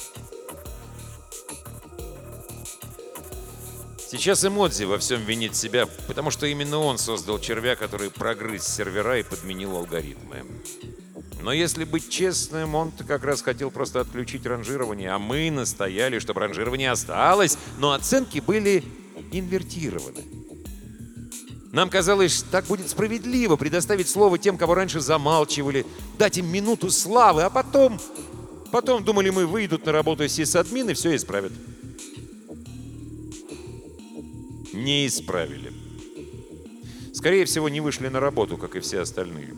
Сейчас 4.11 4.43
Эмодзи 4.43 4.83
во 4.83 4.97
всем 4.97 5.23
винит 5.23 5.55
себя, 5.55 5.87
потому 6.05 6.31
что 6.31 6.45
именно 6.45 6.79
он 6.79 6.97
создал 6.97 7.39
червя, 7.39 7.77
который 7.77 8.09
прогрыз 8.09 8.67
сервера 8.67 9.17
и 9.17 9.23
подменил 9.23 9.77
алгоритмы. 9.77 10.43
Но 11.41 11.53
если 11.53 11.85
быть 11.85 12.09
честным, 12.09 12.75
он-то 12.75 13.05
как 13.05 13.23
раз 13.23 13.41
хотел 13.41 13.71
просто 13.71 14.01
отключить 14.01 14.45
ранжирование, 14.45 15.11
а 15.11 15.17
мы 15.17 15.49
настояли, 15.49 16.19
чтобы 16.19 16.41
ранжирование 16.41 16.91
осталось, 16.91 17.57
но 17.79 17.93
оценки 17.93 18.39
были 18.45 18.83
инвертированы. 19.31 20.25
Нам 21.71 21.89
казалось, 21.89 22.43
так 22.51 22.65
будет 22.65 22.89
справедливо 22.89 23.55
предоставить 23.55 24.09
слово 24.09 24.37
тем, 24.37 24.57
кого 24.57 24.75
раньше 24.75 24.99
замалчивали, 24.99 25.85
дать 26.19 26.37
им 26.37 26.47
минуту 26.47 26.91
славы, 26.91 27.43
а 27.43 27.49
потом... 27.49 27.97
Потом 28.73 29.05
думали 29.05 29.29
мы, 29.29 29.45
выйдут 29.45 29.85
на 29.85 29.93
работу 29.93 30.27
сисадмин 30.27 30.89
и 30.89 30.93
все 30.93 31.15
исправят. 31.15 31.53
Не 34.83 35.07
исправили. 35.07 35.71
Скорее 37.13 37.45
всего, 37.45 37.69
не 37.69 37.81
вышли 37.81 38.07
на 38.07 38.19
работу, 38.19 38.57
как 38.57 38.75
и 38.75 38.79
все 38.79 38.99
остальные. 38.99 39.53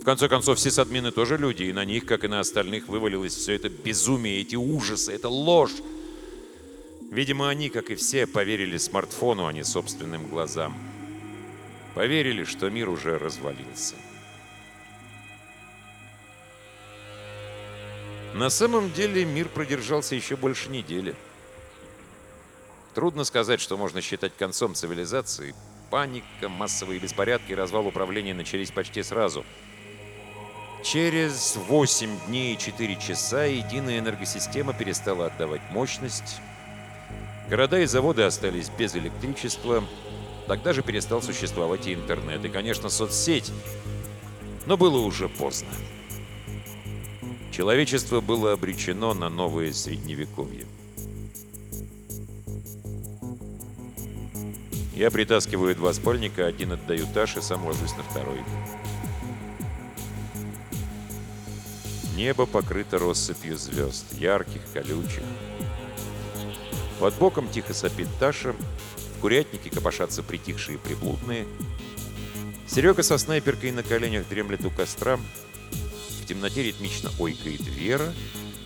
В 0.00 0.04
конце 0.04 0.28
концов, 0.28 0.58
все 0.58 0.70
садмины 0.70 1.10
тоже 1.10 1.36
люди, 1.36 1.64
и 1.64 1.72
на 1.72 1.84
них, 1.84 2.06
как 2.06 2.24
и 2.24 2.28
на 2.28 2.40
остальных, 2.40 2.88
вывалилось 2.88 3.34
все 3.34 3.54
это 3.54 3.68
безумие, 3.68 4.40
эти 4.40 4.56
ужасы, 4.56 5.12
это 5.12 5.28
ложь. 5.28 5.74
Видимо, 7.10 7.50
они, 7.50 7.68
как 7.68 7.90
и 7.90 7.96
все, 7.96 8.26
поверили 8.26 8.78
смартфону, 8.78 9.46
а 9.46 9.52
не 9.52 9.62
собственным 9.62 10.26
глазам. 10.28 10.74
Поверили, 11.94 12.44
что 12.44 12.70
мир 12.70 12.88
уже 12.88 13.18
развалился. 13.18 13.96
На 18.34 18.48
самом 18.48 18.92
деле 18.92 19.24
мир 19.24 19.48
продержался 19.48 20.14
еще 20.14 20.36
больше 20.36 20.70
недели. 20.70 21.14
Трудно 22.94 23.24
сказать, 23.24 23.60
что 23.60 23.76
можно 23.76 24.00
считать 24.00 24.36
концом 24.36 24.74
цивилизации. 24.74 25.54
Паника, 25.90 26.48
массовые 26.48 26.98
беспорядки 26.98 27.52
и 27.52 27.54
развал 27.54 27.86
управления 27.86 28.34
начались 28.34 28.70
почти 28.70 29.02
сразу. 29.02 29.44
Через 30.82 31.56
8 31.68 32.26
дней 32.26 32.54
и 32.54 32.58
4 32.58 32.96
часа 32.96 33.44
единая 33.44 33.98
энергосистема 33.98 34.72
перестала 34.72 35.26
отдавать 35.26 35.60
мощность. 35.70 36.40
Города 37.48 37.78
и 37.80 37.86
заводы 37.86 38.22
остались 38.22 38.70
без 38.70 38.96
электричества. 38.96 39.84
Тогда 40.48 40.72
же 40.72 40.82
перестал 40.82 41.22
существовать 41.22 41.86
и 41.86 41.94
интернет, 41.94 42.44
и, 42.44 42.48
конечно, 42.48 42.88
соцсеть. 42.88 43.52
Но 44.66 44.76
было 44.76 44.98
уже 44.98 45.28
поздно. 45.28 45.68
Человечество 47.52 48.20
было 48.20 48.52
обречено 48.52 49.14
на 49.14 49.28
новое 49.28 49.72
средневековье. 49.72 50.66
Я 55.00 55.10
притаскиваю 55.10 55.74
два 55.74 55.94
спальника, 55.94 56.46
один 56.46 56.72
отдаю 56.72 57.06
Таше, 57.06 57.40
сам 57.40 57.64
ложусь 57.64 57.96
на 57.96 58.02
второй. 58.02 58.38
Небо 62.14 62.44
покрыто 62.44 62.98
россыпью 62.98 63.56
звезд, 63.56 64.04
ярких, 64.12 64.60
колючих. 64.74 65.22
Под 66.98 67.14
боком 67.14 67.48
тихо 67.48 67.72
сопит 67.72 68.08
Таша, 68.18 68.52
в 69.16 69.20
курятнике 69.22 69.70
копошатся 69.70 70.22
притихшие 70.22 70.76
приблудные. 70.76 71.46
Серега 72.68 73.02
со 73.02 73.16
снайперкой 73.16 73.72
на 73.72 73.82
коленях 73.82 74.28
дремлет 74.28 74.66
у 74.66 74.70
костра. 74.70 75.18
В 76.20 76.26
темноте 76.26 76.62
ритмично 76.62 77.10
ойкает 77.18 77.62
Вера. 77.62 78.12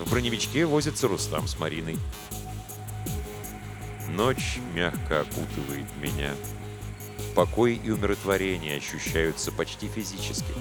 В 0.01 0.11
броневичке 0.11 0.67
возится 0.67 1.07
Рустам 1.07 1.47
с 1.47 1.61
Мариной. 1.61 1.97
Ночь 4.17 4.59
мягко 4.75 5.23
окутывает 5.23 5.87
меня. 6.01 6.33
Покой 7.35 7.81
и 7.83 7.91
умиротворение 7.91 8.77
ощущаются 8.77 9.51
почти 9.51 9.89
физически. 9.89 10.53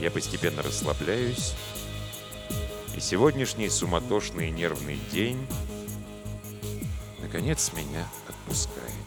Я 0.00 0.12
постепенно 0.12 0.62
расслабляюсь, 0.62 1.56
и 2.96 3.00
сегодняшний 3.00 3.68
суматошный 3.70 4.50
нервный 4.50 5.00
день 5.10 5.44
наконец 7.20 7.72
меня 7.72 8.06
отпускает. 8.28 8.97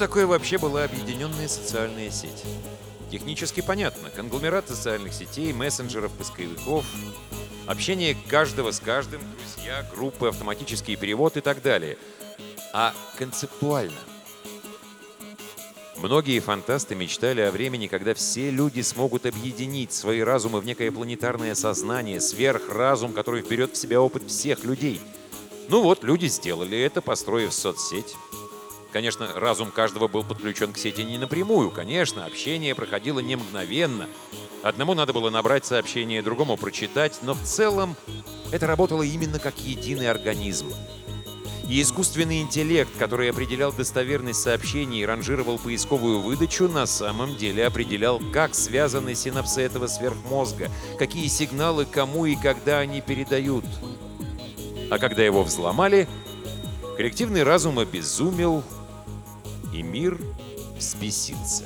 Такое 0.00 0.26
вообще 0.26 0.56
была 0.56 0.84
объединенная 0.84 1.46
социальная 1.46 2.10
сеть? 2.10 2.42
Технически 3.12 3.60
понятно. 3.60 4.08
Конгломерат 4.08 4.66
социальных 4.66 5.12
сетей, 5.12 5.52
мессенджеров, 5.52 6.10
поисковиков, 6.12 6.86
общение 7.66 8.16
каждого 8.28 8.70
с 8.70 8.80
каждым, 8.80 9.20
друзья, 9.36 9.86
группы, 9.94 10.28
автоматический 10.28 10.96
перевод 10.96 11.36
и 11.36 11.42
так 11.42 11.60
далее. 11.60 11.98
А 12.72 12.94
концептуально? 13.18 13.98
Многие 15.98 16.40
фантасты 16.40 16.94
мечтали 16.94 17.42
о 17.42 17.50
времени, 17.50 17.86
когда 17.86 18.14
все 18.14 18.50
люди 18.50 18.80
смогут 18.80 19.26
объединить 19.26 19.92
свои 19.92 20.20
разумы 20.20 20.60
в 20.60 20.64
некое 20.64 20.90
планетарное 20.90 21.54
сознание, 21.54 22.22
сверхразум, 22.22 23.12
который 23.12 23.42
вперед 23.42 23.74
в 23.74 23.76
себя 23.76 24.00
опыт 24.00 24.30
всех 24.30 24.64
людей. 24.64 24.98
Ну 25.68 25.82
вот, 25.82 26.04
люди 26.04 26.24
сделали 26.24 26.78
это, 26.78 27.02
построив 27.02 27.52
соцсеть. 27.52 28.16
Конечно, 28.92 29.28
разум 29.36 29.70
каждого 29.70 30.08
был 30.08 30.24
подключен 30.24 30.72
к 30.72 30.78
сети 30.78 31.04
не 31.04 31.16
напрямую. 31.16 31.70
Конечно, 31.70 32.24
общение 32.24 32.74
проходило 32.74 33.20
не 33.20 33.36
мгновенно. 33.36 34.08
Одному 34.62 34.94
надо 34.94 35.12
было 35.12 35.30
набрать 35.30 35.64
сообщение, 35.64 36.22
другому 36.22 36.56
прочитать, 36.56 37.20
но 37.22 37.34
в 37.34 37.42
целом 37.42 37.96
это 38.50 38.66
работало 38.66 39.02
именно 39.02 39.38
как 39.38 39.58
единый 39.60 40.10
организм. 40.10 40.72
И 41.68 41.80
искусственный 41.80 42.40
интеллект, 42.40 42.90
который 42.98 43.30
определял 43.30 43.72
достоверность 43.72 44.42
сообщений 44.42 45.02
и 45.02 45.06
ранжировал 45.06 45.56
поисковую 45.56 46.18
выдачу, 46.18 46.66
на 46.68 46.84
самом 46.84 47.36
деле 47.36 47.64
определял, 47.64 48.20
как 48.32 48.56
связаны 48.56 49.14
синапсы 49.14 49.62
этого 49.62 49.86
сверхмозга, 49.86 50.68
какие 50.98 51.28
сигналы 51.28 51.86
кому 51.86 52.26
и 52.26 52.34
когда 52.34 52.80
они 52.80 53.00
передают. 53.00 53.64
А 54.90 54.98
когда 54.98 55.22
его 55.22 55.44
взломали, 55.44 56.08
коллективный 56.96 57.44
разум 57.44 57.78
обезумел, 57.78 58.64
и 59.72 59.82
мир 59.82 60.18
взбесился. 60.76 61.64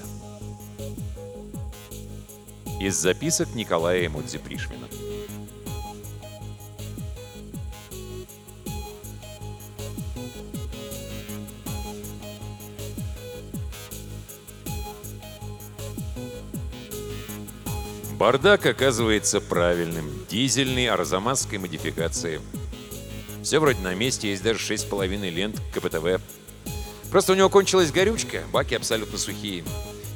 Из 2.80 2.96
записок 2.96 3.54
Николая 3.54 4.06
Эмодзи 4.06 4.38
Пришвина. 4.38 4.88
Бардак 18.18 18.64
оказывается 18.64 19.40
правильным. 19.40 20.10
Дизельный, 20.30 20.88
арзамасской 20.88 21.58
модификации. 21.58 22.40
Все 23.42 23.58
вроде 23.58 23.80
на 23.80 23.94
месте, 23.94 24.30
есть 24.30 24.42
даже 24.42 24.58
6,5 24.60 25.30
лент 25.30 25.60
КПТВ. 25.74 26.22
Просто 27.14 27.32
у 27.32 27.36
него 27.36 27.48
кончилась 27.48 27.92
горючка, 27.92 28.42
баки 28.52 28.74
абсолютно 28.74 29.18
сухие. 29.18 29.62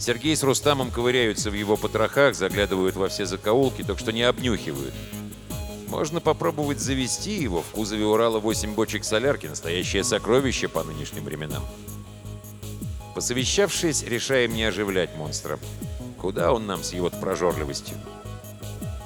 Сергей 0.01 0.35
с 0.35 0.43
Рустамом 0.43 0.91
ковыряются 0.91 1.49
в 1.49 1.55
его 1.55 1.77
потрохах, 1.77 2.35
заглядывают 2.35 2.97
во 2.97 3.09
все 3.09 3.25
закоулки, 3.25 3.85
так 3.85 4.01
что 4.01 4.11
не 4.11 4.25
обнюхивают. 4.25 4.93
Можно 5.87 6.21
попробовать 6.21 6.81
завести 6.81 7.35
его. 7.35 7.63
В 7.63 7.67
кузове 7.67 8.05
Урала 8.05 8.41
8 8.41 8.75
бочек 8.75 9.05
солярки, 9.05 9.47
настоящее 9.47 10.03
сокровище 10.03 10.67
по 10.67 10.83
нынешним 10.83 11.23
временам. 11.23 11.63
Посовещавшись, 13.15 14.03
решаем 14.03 14.53
не 14.53 14.65
оживлять 14.65 15.15
монстра. 15.15 15.61
Куда 16.21 16.53
он 16.53 16.67
нам 16.67 16.83
с 16.83 16.95
его 16.95 17.11
прожорливостью? 17.11 17.97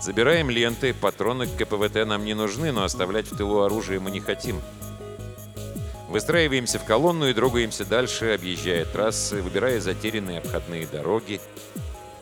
Забираем 0.01 0.49
ленты, 0.49 0.95
патроны 0.95 1.47
к 1.47 1.59
КПВТ 1.59 2.07
нам 2.07 2.25
не 2.25 2.33
нужны, 2.33 2.73
но 2.73 2.85
оставлять 2.85 3.31
в 3.31 3.37
тылу 3.37 3.61
оружие 3.61 4.01
мы 4.01 4.11
не 4.11 4.21
хотим. 4.21 4.63
Выстраиваемся 6.13 6.79
в 6.79 6.85
колонну 6.85 7.27
и 7.27 7.33
трогаемся 7.33 7.87
дальше, 7.87 8.35
объезжая 8.35 8.85
трассы, 8.85 9.41
выбирая 9.41 9.81
затерянные 9.81 10.41
обходные 10.41 10.87
дороги. 10.87 11.41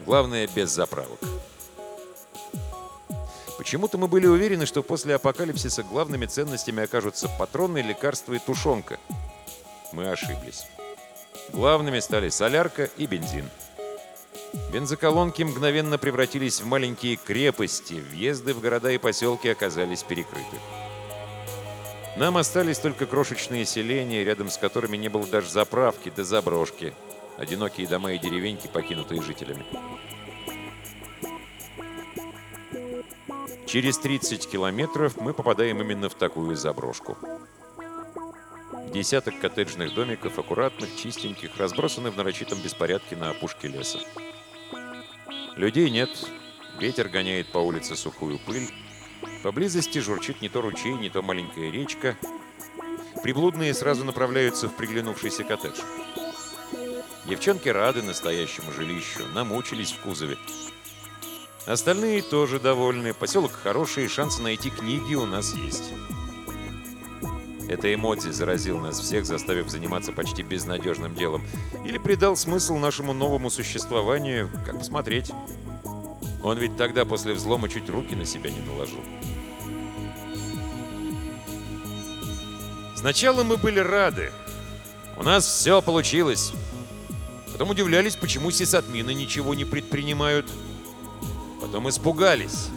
Главное, 0.06 0.48
без 0.54 0.70
заправок. 0.70 1.18
Почему-то 3.58 3.98
мы 3.98 4.06
были 4.06 4.28
уверены, 4.28 4.64
что 4.64 4.84
после 4.84 5.16
апокалипсиса 5.16 5.82
главными 5.82 6.26
ценностями 6.26 6.84
окажутся 6.84 7.28
патроны, 7.36 7.78
лекарства 7.78 8.34
и 8.34 8.38
тушенка. 8.38 9.00
Мы 9.90 10.08
ошиблись. 10.08 10.66
Главными 11.52 11.98
стали 11.98 12.28
солярка 12.28 12.84
и 12.96 13.06
бензин. 13.06 13.50
Бензоколонки 14.72 15.42
мгновенно 15.42 15.98
превратились 15.98 16.60
в 16.60 16.66
маленькие 16.66 17.16
крепости, 17.16 17.94
въезды 17.94 18.54
в 18.54 18.60
города 18.60 18.92
и 18.92 18.98
поселки 18.98 19.48
оказались 19.48 20.04
перекрыты. 20.04 20.58
Нам 22.16 22.36
остались 22.36 22.78
только 22.78 23.06
крошечные 23.06 23.64
селения, 23.64 24.24
рядом 24.24 24.50
с 24.50 24.58
которыми 24.58 24.96
не 24.96 25.08
было 25.08 25.26
даже 25.26 25.48
заправки 25.48 26.10
до 26.10 26.24
заброшки. 26.24 26.92
Одинокие 27.36 27.86
дома 27.86 28.12
и 28.12 28.18
деревеньки, 28.18 28.66
покинутые 28.66 29.22
жителями. 29.22 29.64
Через 33.66 33.98
30 33.98 34.50
километров 34.50 35.16
мы 35.16 35.32
попадаем 35.32 35.80
именно 35.80 36.08
в 36.08 36.14
такую 36.14 36.56
заброшку. 36.56 37.16
Десяток 38.92 39.38
коттеджных 39.38 39.94
домиков, 39.94 40.36
аккуратных, 40.38 40.96
чистеньких, 40.96 41.56
разбросаны 41.56 42.10
в 42.10 42.16
нарочитом 42.16 42.58
беспорядке 42.60 43.14
на 43.14 43.30
опушке 43.30 43.68
леса. 43.68 44.00
Людей 45.54 45.88
нет, 45.90 46.10
ветер 46.80 47.08
гоняет 47.08 47.52
по 47.52 47.58
улице 47.58 47.94
сухую 47.94 48.40
пыль, 48.40 48.68
Поблизости 49.42 49.98
журчит 49.98 50.42
не 50.42 50.48
то 50.48 50.60
ручей, 50.60 50.92
не 50.92 51.08
то 51.08 51.22
маленькая 51.22 51.70
речка. 51.70 52.16
Приблудные 53.22 53.74
сразу 53.74 54.04
направляются 54.04 54.68
в 54.68 54.76
приглянувшийся 54.76 55.44
коттедж. 55.44 55.80
Девчонки 57.26 57.68
рады 57.68 58.02
настоящему 58.02 58.72
жилищу, 58.72 59.26
намучились 59.34 59.92
в 59.92 60.00
кузове. 60.00 60.36
Остальные 61.66 62.22
тоже 62.22 62.58
довольны. 62.58 63.14
Поселок 63.14 63.52
хороший, 63.52 64.08
шансы 64.08 64.42
найти 64.42 64.70
книги 64.70 65.14
у 65.14 65.26
нас 65.26 65.54
есть. 65.54 65.92
Это 67.68 67.94
эмодзи 67.94 68.30
заразил 68.30 68.78
нас 68.78 68.98
всех, 68.98 69.24
заставив 69.26 69.68
заниматься 69.68 70.12
почти 70.12 70.42
безнадежным 70.42 71.14
делом. 71.14 71.42
Или 71.84 71.98
придал 71.98 72.36
смысл 72.36 72.76
нашему 72.78 73.12
новому 73.12 73.48
существованию, 73.48 74.50
как 74.66 74.78
посмотреть. 74.78 75.30
Он 76.42 76.58
ведь 76.58 76.76
тогда 76.76 77.04
после 77.04 77.34
взлома 77.34 77.68
чуть 77.68 77.88
руки 77.88 78.16
на 78.16 78.24
себя 78.24 78.50
не 78.50 78.60
наложил. 78.60 79.00
Сначала 83.00 83.44
мы 83.44 83.56
были 83.56 83.78
рады. 83.78 84.30
У 85.16 85.22
нас 85.22 85.46
все 85.46 85.80
получилось. 85.80 86.52
Потом 87.50 87.70
удивлялись, 87.70 88.14
почему 88.14 88.50
сисадмины 88.50 89.14
ничего 89.14 89.54
не 89.54 89.64
предпринимают. 89.64 90.46
Потом 91.62 91.88
испугались. 91.88 92.68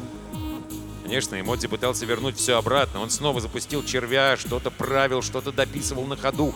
Конечно, 1.04 1.38
Эмодзи 1.38 1.68
пытался 1.68 2.06
вернуть 2.06 2.38
все 2.38 2.58
обратно. 2.58 3.02
Он 3.02 3.10
снова 3.10 3.42
запустил 3.42 3.84
червя, 3.84 4.38
что-то 4.38 4.72
правил, 4.72 5.22
что-то 5.22 5.52
дописывал 5.52 6.06
на 6.06 6.16
ходу. 6.16 6.56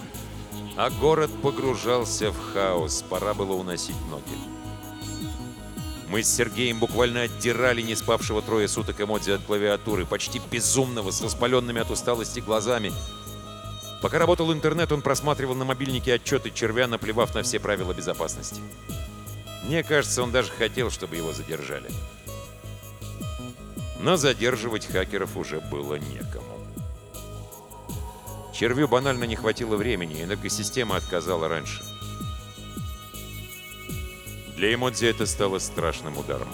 А 0.77 0.89
город 0.89 1.29
погружался 1.43 2.31
в 2.31 2.53
хаос. 2.53 3.03
Пора 3.09 3.33
было 3.33 3.51
уносить 3.51 3.97
ноги. 4.09 4.37
Мы 6.07 6.23
с 6.23 6.33
Сергеем 6.33 6.79
буквально 6.79 7.23
отдирали 7.23 7.81
не 7.81 7.95
спавшего 7.95 8.41
трое 8.41 8.69
суток 8.69 9.01
Эмодзи 9.01 9.31
от 9.31 9.41
клавиатуры, 9.41 10.05
почти 10.05 10.39
безумного, 10.49 11.11
с 11.11 11.19
воспаленными 11.19 11.81
от 11.81 11.91
усталости 11.91 12.39
глазами. 12.39 12.93
Пока 14.01 14.19
работал 14.19 14.53
интернет, 14.53 14.91
он 14.91 15.01
просматривал 15.01 15.55
на 15.55 15.65
мобильнике 15.65 16.13
отчеты 16.13 16.51
червя, 16.51 16.87
наплевав 16.87 17.33
на 17.33 17.43
все 17.43 17.59
правила 17.59 17.93
безопасности. 17.93 18.61
Мне 19.63 19.83
кажется, 19.83 20.21
он 20.21 20.31
даже 20.31 20.51
хотел, 20.51 20.91
чтобы 20.91 21.15
его 21.15 21.33
задержали. 21.33 21.89
Но 23.99 24.15
задерживать 24.15 24.85
хакеров 24.85 25.35
уже 25.35 25.59
было 25.59 25.95
некому. 25.95 26.57
Червю 28.53 28.87
банально 28.87 29.25
не 29.25 29.35
хватило 29.35 29.75
времени, 29.75 30.23
энергосистема 30.23 30.95
отказала 30.95 31.47
раньше. 31.47 31.83
Для 34.55 34.73
Эмодзи 34.73 35.05
это 35.05 35.25
стало 35.25 35.59
страшным 35.59 36.17
ударом. 36.17 36.47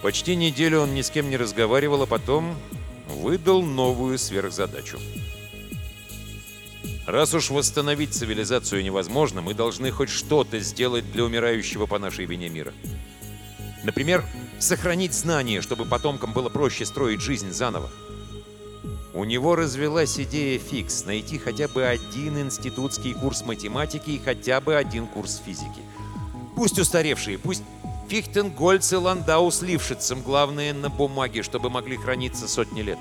Почти 0.00 0.36
неделю 0.36 0.80
он 0.80 0.94
ни 0.94 1.02
с 1.02 1.10
кем 1.10 1.28
не 1.28 1.36
разговаривал, 1.36 2.02
а 2.02 2.06
потом 2.06 2.56
выдал 3.12 3.62
новую 3.62 4.18
сверхзадачу. 4.18 4.98
Раз 7.06 7.34
уж 7.34 7.50
восстановить 7.50 8.14
цивилизацию 8.14 8.82
невозможно, 8.82 9.42
мы 9.42 9.54
должны 9.54 9.90
хоть 9.90 10.08
что-то 10.08 10.60
сделать 10.60 11.10
для 11.12 11.24
умирающего 11.24 11.86
по 11.86 11.98
нашей 11.98 12.26
вине 12.26 12.48
мира. 12.48 12.72
Например, 13.82 14.24
сохранить 14.60 15.12
знания, 15.12 15.60
чтобы 15.60 15.84
потомкам 15.84 16.32
было 16.32 16.48
проще 16.48 16.86
строить 16.86 17.20
жизнь 17.20 17.50
заново. 17.50 17.90
У 19.14 19.24
него 19.24 19.56
развелась 19.56 20.18
идея 20.18 20.58
фикс– 20.58 21.04
найти 21.06 21.38
хотя 21.38 21.68
бы 21.68 21.84
один 21.84 22.38
институтский 22.38 23.12
курс 23.12 23.44
математики 23.44 24.10
и 24.10 24.18
хотя 24.18 24.60
бы 24.60 24.76
один 24.76 25.06
курс 25.06 25.42
физики. 25.44 25.82
Пусть 26.56 26.78
устаревшие, 26.78 27.38
пусть 27.38 27.62
Фихтенгольц 28.12 28.92
и 28.92 28.96
Ландау 28.96 29.50
с 29.50 29.62
Лившицем, 29.62 30.20
главное, 30.20 30.74
на 30.74 30.90
бумаге, 30.90 31.42
чтобы 31.42 31.70
могли 31.70 31.96
храниться 31.96 32.46
сотни 32.46 32.82
лет. 32.82 32.98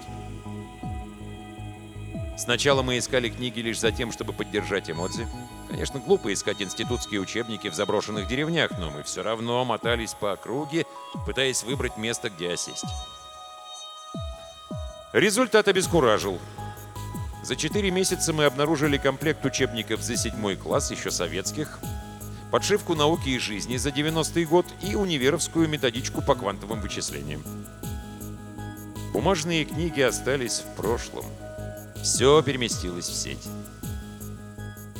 Сначала 2.37 2.81
мы 2.81 2.97
искали 2.97 3.27
книги 3.27 3.59
лишь 3.59 3.81
за 3.81 3.91
тем, 3.91 4.13
чтобы 4.13 4.31
поддержать 4.31 4.89
эмодзи. 4.89 5.27
Конечно, 5.69 5.99
глупо 5.99 6.31
искать 6.31 6.61
институтские 6.61 7.19
учебники 7.19 7.67
в 7.67 7.75
заброшенных 7.75 8.29
деревнях, 8.29 8.71
но 8.79 8.89
мы 8.89 9.03
все 9.03 9.21
равно 9.21 9.65
мотались 9.65 10.13
по 10.13 10.31
округе, 10.31 10.85
пытаясь 11.25 11.63
выбрать 11.63 11.97
место, 11.97 12.29
где 12.29 12.53
осесть. 12.53 12.85
Результат 15.11 15.67
обескуражил. 15.67 16.39
За 17.43 17.57
четыре 17.57 17.91
месяца 17.91 18.31
мы 18.31 18.45
обнаружили 18.45 18.95
комплект 18.95 19.43
учебников 19.45 20.01
за 20.01 20.15
седьмой 20.15 20.55
класс, 20.55 20.89
еще 20.89 21.11
советских, 21.11 21.81
подшивку 22.51 22.95
науки 22.95 23.29
и 23.29 23.39
жизни 23.39 23.77
за 23.77 23.89
90-й 23.89 24.45
год 24.45 24.65
и 24.83 24.95
универовскую 24.95 25.67
методичку 25.69 26.21
по 26.21 26.35
квантовым 26.35 26.81
вычислениям. 26.81 27.41
Бумажные 29.13 29.65
книги 29.65 30.01
остались 30.01 30.59
в 30.59 30.75
прошлом. 30.75 31.25
Все 32.03 32.41
переместилось 32.41 33.07
в 33.07 33.15
сеть. 33.15 33.47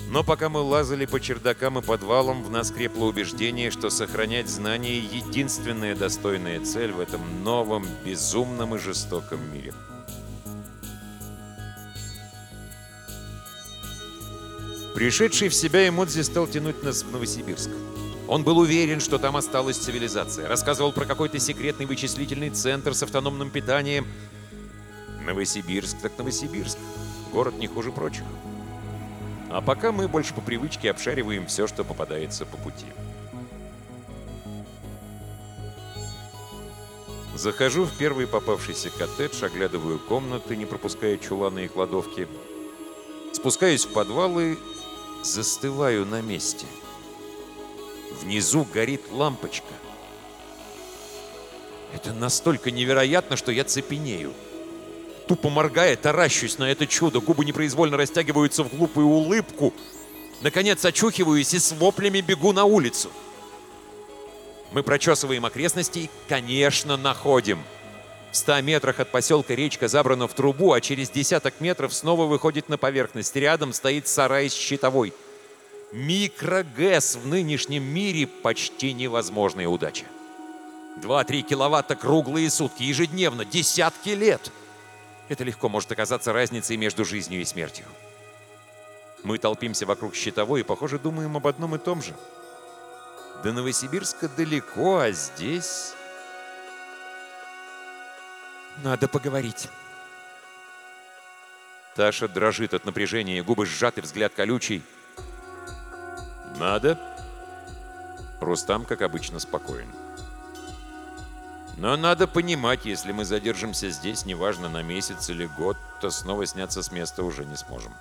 Но 0.10 0.24
пока 0.24 0.50
мы 0.50 0.60
лазали 0.60 1.06
по 1.06 1.22
чердакам 1.22 1.80
и 1.80 1.82
подвалам, 1.82 2.44
в 2.44 2.50
нас 2.50 2.72
крепло 2.72 3.08
убеждение, 3.08 3.72
что 3.72 3.90
сохранять 3.90 4.50
знания— 4.50 5.00
единственная 5.00 5.96
достойная 5.96 6.60
цель 6.66 6.92
в 6.92 7.00
этом 7.00 7.44
новом, 7.44 7.86
безумном 8.04 8.76
и 8.76 8.78
жестоком 8.78 9.40
мире. 9.54 9.74
Пришедший 15.02 15.50
в 15.50 15.56
себя 15.56 15.88
Эмодзи 15.88 16.22
стал 16.22 16.46
тянуть 16.46 16.84
нас 16.84 17.02
в 17.02 17.12
Новосибирск. 17.12 17.72
Он 18.28 18.44
был 18.44 18.60
уверен, 18.60 19.00
что 19.00 19.18
там 19.18 19.36
осталась 19.36 19.78
цивилизация. 19.78 20.48
Рассказывал 20.48 20.92
про 20.92 21.06
какой-то 21.06 21.40
секретный 21.40 21.88
вычислительный 21.88 22.52
центр 22.52 22.94
с 22.94 23.02
автономным 23.02 23.50
питанием. 23.50 24.06
Новосибирск 25.26 25.98
так 26.04 26.16
Новосибирск. 26.20 26.78
Город 27.34 27.58
не 27.58 27.66
хуже 27.66 27.92
прочих. 27.92 28.26
А 29.50 29.60
пока 29.62 29.92
мы 29.92 30.08
больше 30.08 30.36
по 30.36 30.42
привычке 30.42 30.92
обшариваем 30.92 31.48
все, 31.48 31.66
что 31.66 31.84
попадается 31.84 32.46
по 32.46 32.58
пути. 32.58 32.86
Захожу 37.34 37.86
в 37.86 37.98
первый 37.98 38.28
попавшийся 38.28 38.92
коттедж, 38.92 39.44
оглядываю 39.44 39.98
комнаты, 39.98 40.56
не 40.56 40.68
пропуская 40.68 41.18
чуланы 41.18 41.66
и 41.66 41.68
кладовки. 41.68 42.28
Спускаюсь 43.34 43.86
в 43.86 43.94
подвалы, 43.94 44.60
застываю 45.24 46.06
на 46.06 46.22
месте. 46.22 46.66
Внизу 48.22 48.68
горит 48.74 49.02
лампочка. 49.12 49.74
Это 51.94 52.14
настолько 52.14 52.72
невероятно, 52.72 53.36
что 53.36 53.52
я 53.52 53.64
цепенею. 53.64 54.34
Тупо 55.28 55.50
моргая, 55.50 55.96
таращусь 55.96 56.58
на 56.58 56.70
это 56.70 56.88
чудо, 56.88 57.20
губы 57.20 57.46
непроизвольно 57.46 57.98
растягиваются 57.98 58.64
в 58.64 58.70
глупую 58.70 59.08
улыбку. 59.08 59.74
Наконец 60.42 60.84
очухиваюсь 60.84 61.54
и 61.54 61.60
с 61.60 61.72
воплями 61.74 62.22
бегу 62.22 62.54
на 62.54 62.66
улицу. 62.66 63.12
Мы 64.72 64.84
прочесываем 64.84 65.46
окрестности 65.46 66.00
и, 66.00 66.10
конечно, 66.28 66.98
находим. 66.98 67.62
В 68.32 68.38
ста 68.38 68.62
метрах 68.62 69.02
от 69.02 69.12
поселка 69.12 69.54
речка 69.56 69.90
забрана 69.90 70.26
в 70.28 70.34
трубу, 70.34 70.72
а 70.72 70.80
через 70.80 71.10
десяток 71.10 71.60
метров 71.60 71.94
снова 71.94 72.26
выходит 72.26 72.70
на 72.70 72.78
поверхность. 72.78 73.36
Рядом 73.36 73.74
стоит 73.74 74.08
сарай 74.08 74.50
с 74.50 74.54
щитовой. 74.54 75.14
Микрогэс 75.92 77.18
в 77.18 77.28
нынешнем 77.28 77.84
мире 77.84 78.28
почти 78.28 78.94
невозможная 78.94 79.68
удача. 79.68 80.06
2-3 81.02 81.42
киловатта 81.42 81.96
круглые 81.96 82.50
сутки, 82.50 82.84
ежедневно, 82.84 83.44
десятки 83.44 84.10
лет. 84.10 84.52
Это 85.28 85.44
легко 85.44 85.68
может 85.68 85.92
оказаться 85.92 86.32
разницей 86.32 86.78
между 86.78 87.04
жизнью 87.04 87.42
и 87.42 87.46
смертью. 87.46 87.86
Мы 89.24 89.40
толпимся 89.40 89.86
вокруг 89.86 90.16
щитовой 90.16 90.62
и, 90.62 90.64
похоже, 90.64 91.00
думаем 91.00 91.36
об 91.36 91.48
одном 91.48 91.76
и 91.76 91.78
том 91.78 92.02
же. 92.02 92.14
До 93.44 93.52
Новосибирска 93.52 94.30
далеко, 94.30 95.00
а 95.00 95.12
здесь... 95.12 95.96
Надо 98.78 99.08
поговорить. 99.08 99.70
Таша 101.96 102.28
дрожит 102.28 102.74
от 102.74 102.86
напряжения, 102.86 103.44
губы 103.44 103.66
сжаты, 103.66 104.02
взгляд 104.02 104.34
колючий. 104.34 104.84
Надо. 106.58 106.98
Рустам, 108.40 108.86
как 108.86 109.02
обычно, 109.02 109.40
спокоен. 109.40 109.92
Но 111.78 111.96
надо 111.98 112.28
понимать, 112.28 112.86
если 112.86 113.12
мы 113.12 113.26
задержимся 113.26 113.90
здесь, 113.90 114.26
неважно, 114.26 114.70
на 114.70 114.84
месяц 114.84 115.30
или 115.30 115.46
год, 115.46 115.78
то 116.00 116.10
снова 116.10 116.46
сняться 116.46 116.84
с 116.84 116.92
места 116.92 117.24
уже 117.24 117.46
не 117.46 117.56
сможем. 117.56 117.94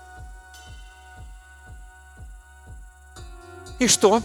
И 3.79 3.89
что? 3.89 4.23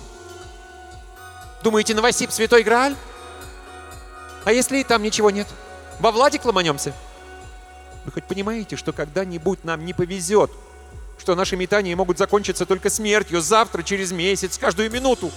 Думаете, 1.64 1.96
Новосиб 1.96 2.32
святой 2.32 2.64
Грааль? 2.64 2.96
А 4.44 4.52
если 4.52 4.80
и 4.80 4.84
там 4.84 5.02
ничего 5.02 5.32
нет? 5.32 5.48
Во 6.00 6.12
Владик 6.12 6.46
ломанемся? 6.46 6.94
Вы 8.06 8.12
хоть 8.12 8.26
понимаете, 8.26 8.76
что 8.76 8.94
когда-нибудь 8.94 9.64
нам 9.64 9.86
не 9.86 9.94
повезет? 9.94 10.52
Что 11.18 11.36
наши 11.36 11.56
метания 11.56 11.96
могут 11.96 12.18
закончиться 12.18 12.66
только 12.66 12.90
смертью 12.90 13.42
завтра, 13.42 13.82
через 13.84 14.12
месяц, 14.12 14.58
каждую 14.58 14.92
минуту? 14.92 15.32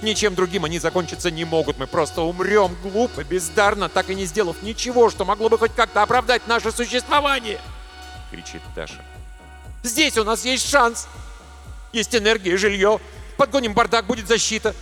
Ничем 0.00 0.34
другим 0.34 0.64
они 0.64 0.78
закончиться 0.78 1.30
не 1.30 1.44
могут. 1.44 1.78
Мы 1.78 1.86
просто 1.86 2.22
умрем 2.22 2.76
глупо, 2.82 3.24
бездарно, 3.24 3.88
так 3.88 4.10
и 4.10 4.14
не 4.14 4.26
сделав 4.26 4.62
ничего, 4.62 5.10
что 5.10 5.24
могло 5.24 5.48
бы 5.48 5.58
хоть 5.58 5.74
как-то 5.74 6.02
оправдать 6.02 6.46
наше 6.46 6.70
существование!» 6.70 7.60
Кричит 8.30 8.62
Таша. 8.74 9.04
«Здесь 9.82 10.16
у 10.16 10.24
нас 10.24 10.44
есть 10.44 10.68
шанс! 10.68 11.08
Есть 11.92 12.14
энергия, 12.14 12.56
жилье. 12.56 13.00
Подгоним 13.36 13.74
бардак, 13.74 14.06
будет 14.06 14.28
защита. 14.28 14.74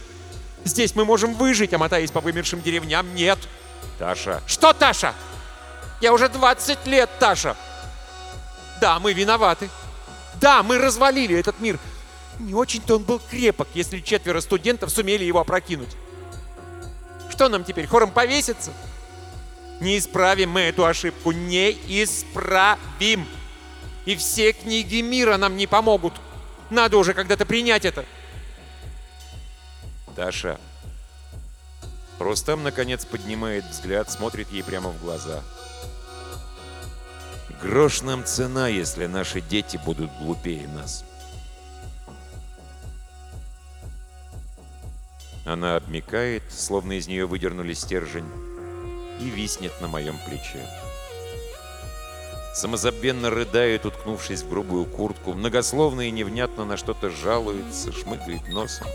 Здесь 0.64 0.94
мы 0.94 1.04
можем 1.04 1.34
выжить, 1.34 1.72
а 1.72 1.78
мотаясь 1.78 2.10
по 2.10 2.20
вымершим 2.20 2.60
деревням, 2.60 3.14
нет. 3.14 3.38
Таша, 3.98 4.42
Что, 4.46 4.72
Таша? 4.72 5.14
Я 6.00 6.12
уже 6.12 6.28
20 6.28 6.86
лет, 6.86 7.10
Таша. 7.18 7.56
Да, 8.80 8.98
мы 8.98 9.12
виноваты. 9.14 9.70
Да, 10.40 10.62
мы 10.62 10.78
развалили 10.78 11.38
этот 11.38 11.58
мир. 11.60 11.78
Не 12.38 12.54
очень-то 12.54 12.96
он 12.96 13.04
был 13.04 13.20
крепок, 13.30 13.68
если 13.72 14.00
четверо 14.00 14.40
студентов 14.40 14.90
сумели 14.90 15.24
его 15.24 15.40
опрокинуть. 15.40 15.96
Что 17.30 17.48
нам 17.48 17.64
теперь, 17.64 17.86
хором 17.86 18.10
повеситься? 18.10 18.72
Не 19.80 19.98
исправим 19.98 20.50
мы 20.50 20.60
эту 20.62 20.84
ошибку, 20.84 21.32
не 21.32 21.70
исправим. 21.70 23.26
И 24.04 24.16
все 24.16 24.52
книги 24.52 25.00
мира 25.00 25.36
нам 25.36 25.56
не 25.56 25.66
помогут. 25.66 26.14
Надо 26.70 26.98
уже 26.98 27.14
когда-то 27.14 27.46
принять 27.46 27.84
это. 27.84 28.04
Таша. 30.14 30.58
Рустам, 32.18 32.62
наконец, 32.62 33.04
поднимает 33.04 33.64
взгляд, 33.64 34.10
смотрит 34.10 34.50
ей 34.50 34.62
прямо 34.62 34.90
в 34.90 35.00
глаза. 35.00 35.42
Грош 37.62 38.02
нам 38.02 38.24
цена, 38.24 38.68
если 38.68 39.06
наши 39.06 39.40
дети 39.40 39.78
будут 39.84 40.10
глупее 40.18 40.68
нас. 40.68 41.04
Она 45.44 45.76
обмикает, 45.76 46.42
словно 46.50 46.98
из 46.98 47.06
нее 47.06 47.26
выдернули 47.26 47.72
стержень, 47.72 48.28
и 49.20 49.30
виснет 49.30 49.80
на 49.80 49.88
моем 49.88 50.18
плече. 50.26 50.68
Самозабвенно 52.54 53.30
рыдает, 53.30 53.86
уткнувшись 53.86 54.42
в 54.42 54.48
грубую 54.48 54.86
куртку, 54.86 55.34
многословно 55.34 56.08
и 56.08 56.10
невнятно 56.10 56.64
на 56.64 56.76
что-то 56.76 57.10
жалуется, 57.10 57.92
шмыгает 57.92 58.48
носом. 58.48 58.86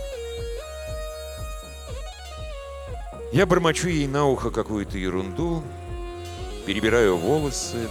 Я 3.32 3.46
бормочу 3.46 3.88
ей 3.88 4.08
на 4.08 4.26
ухо 4.26 4.52
какую-то 4.52 4.98
ерунду, 4.98 5.64
перебираю 6.66 7.16
волосы 7.16 7.88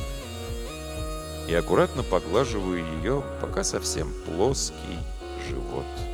и 1.48 1.54
аккуратно 1.54 2.02
поглаживаю 2.02 2.84
ее 2.98 3.24
пока 3.40 3.64
совсем 3.64 4.12
плоский 4.26 4.98
живот. 5.48 6.09